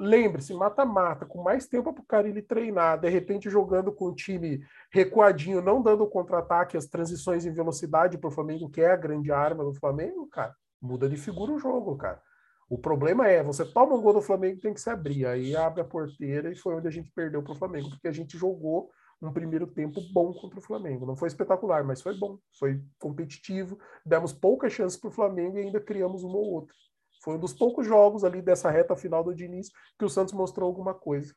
lembre-se, 0.00 0.52
mata-mata, 0.52 1.24
com 1.24 1.40
mais 1.40 1.68
tempo 1.68 1.92
para 1.92 2.02
o 2.02 2.06
Carilli 2.06 2.42
treinar, 2.42 2.98
de 2.98 3.08
repente 3.08 3.48
jogando 3.48 3.92
com 3.92 4.06
o 4.06 4.14
time 4.14 4.64
recuadinho, 4.92 5.62
não 5.62 5.80
dando 5.80 6.02
o 6.02 6.10
contra-ataque, 6.10 6.76
as 6.76 6.86
transições 6.86 7.46
em 7.46 7.52
velocidade 7.52 8.18
para 8.18 8.28
o 8.28 8.32
Flamengo, 8.32 8.68
que 8.68 8.80
é 8.80 8.90
a 8.90 8.96
grande 8.96 9.30
arma 9.30 9.64
do 9.64 9.74
Flamengo, 9.74 10.26
cara, 10.26 10.56
muda 10.80 11.08
de 11.08 11.16
figura 11.16 11.52
o 11.52 11.58
jogo, 11.58 11.96
cara. 11.96 12.20
O 12.68 12.76
problema 12.76 13.26
é, 13.26 13.42
você 13.42 13.64
toma 13.64 13.94
um 13.94 14.02
gol 14.02 14.12
do 14.12 14.20
Flamengo 14.20 14.60
tem 14.60 14.74
que 14.74 14.80
se 14.80 14.90
abrir. 14.90 15.26
Aí 15.26 15.56
abre 15.56 15.80
a 15.80 15.84
porteira 15.84 16.52
e 16.52 16.56
foi 16.56 16.74
onde 16.74 16.86
a 16.86 16.90
gente 16.90 17.10
perdeu 17.12 17.42
para 17.42 17.52
o 17.52 17.56
Flamengo, 17.56 17.88
porque 17.88 18.08
a 18.08 18.12
gente 18.12 18.36
jogou 18.36 18.90
um 19.22 19.32
primeiro 19.32 19.66
tempo 19.66 20.00
bom 20.12 20.32
contra 20.32 20.58
o 20.58 20.62
Flamengo. 20.62 21.06
Não 21.06 21.16
foi 21.16 21.28
espetacular, 21.28 21.82
mas 21.82 22.02
foi 22.02 22.16
bom, 22.16 22.38
foi 22.58 22.80
competitivo. 23.00 23.78
Demos 24.04 24.32
poucas 24.32 24.72
chances 24.72 24.98
para 24.98 25.08
o 25.08 25.12
Flamengo 25.12 25.58
e 25.58 25.62
ainda 25.62 25.80
criamos 25.80 26.22
uma 26.22 26.36
ou 26.36 26.52
outra. 26.52 26.74
Foi 27.22 27.34
um 27.34 27.38
dos 27.38 27.52
poucos 27.52 27.86
jogos 27.86 28.22
ali 28.22 28.40
dessa 28.40 28.70
reta 28.70 28.94
final 28.94 29.24
do 29.24 29.34
Diniz 29.34 29.70
que 29.98 30.04
o 30.04 30.08
Santos 30.08 30.34
mostrou 30.34 30.68
alguma 30.68 30.94
coisa. 30.94 31.34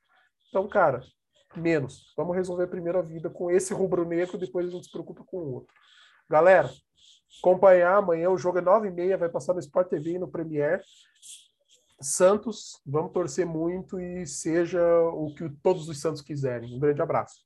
Então, 0.49 0.67
cara, 0.67 1.01
menos. 1.55 2.13
Vamos 2.15 2.35
resolver 2.35 2.67
primeiro 2.67 2.99
a 2.99 3.01
vida 3.01 3.29
com 3.29 3.49
esse 3.49 3.73
rubro-negro, 3.73 4.37
depois 4.37 4.67
a 4.67 4.69
gente 4.69 4.85
se 4.85 4.91
preocupa 4.91 5.23
com 5.25 5.37
o 5.37 5.53
outro. 5.53 5.73
Galera, 6.29 6.69
acompanhar 7.39 7.97
amanhã, 7.97 8.29
o 8.29 8.37
jogo 8.37 8.59
é 8.59 8.61
9h30, 8.61 9.17
vai 9.17 9.29
passar 9.29 9.53
no 9.53 9.59
Sport 9.59 9.89
TV 9.89 10.11
e 10.11 10.19
no 10.19 10.27
Premier. 10.27 10.81
Santos, 12.01 12.81
vamos 12.85 13.11
torcer 13.11 13.45
muito 13.45 13.99
e 13.99 14.25
seja 14.25 14.81
o 15.13 15.33
que 15.33 15.49
todos 15.61 15.87
os 15.87 15.99
Santos 15.99 16.21
quiserem. 16.21 16.75
Um 16.75 16.79
grande 16.79 17.01
abraço. 17.01 17.41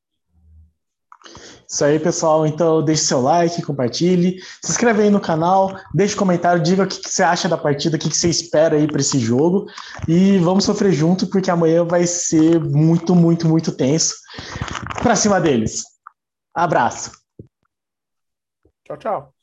Isso 1.67 1.83
aí, 1.83 1.99
pessoal. 1.99 2.45
Então, 2.45 2.83
deixe 2.83 3.03
seu 3.03 3.21
like, 3.21 3.61
compartilhe, 3.61 4.39
se 4.63 4.71
inscreve 4.71 5.03
aí 5.03 5.09
no 5.09 5.19
canal, 5.19 5.75
deixe 5.93 6.15
um 6.15 6.19
comentário, 6.19 6.61
diga 6.61 6.83
o 6.83 6.87
que, 6.87 6.99
que 6.99 7.09
você 7.09 7.23
acha 7.23 7.49
da 7.49 7.57
partida, 7.57 7.97
o 7.97 7.99
que, 7.99 8.09
que 8.09 8.17
você 8.17 8.29
espera 8.29 8.75
aí 8.75 8.87
para 8.87 9.01
esse 9.01 9.19
jogo. 9.19 9.65
E 10.07 10.37
vamos 10.39 10.65
sofrer 10.65 10.93
junto, 10.93 11.27
porque 11.27 11.49
amanhã 11.49 11.83
vai 11.83 12.05
ser 12.05 12.59
muito, 12.59 13.15
muito, 13.15 13.47
muito 13.47 13.71
tenso. 13.71 14.15
Para 15.01 15.15
cima 15.15 15.41
deles. 15.41 15.83
Abraço. 16.53 17.11
Tchau, 18.83 18.97
tchau. 18.97 19.34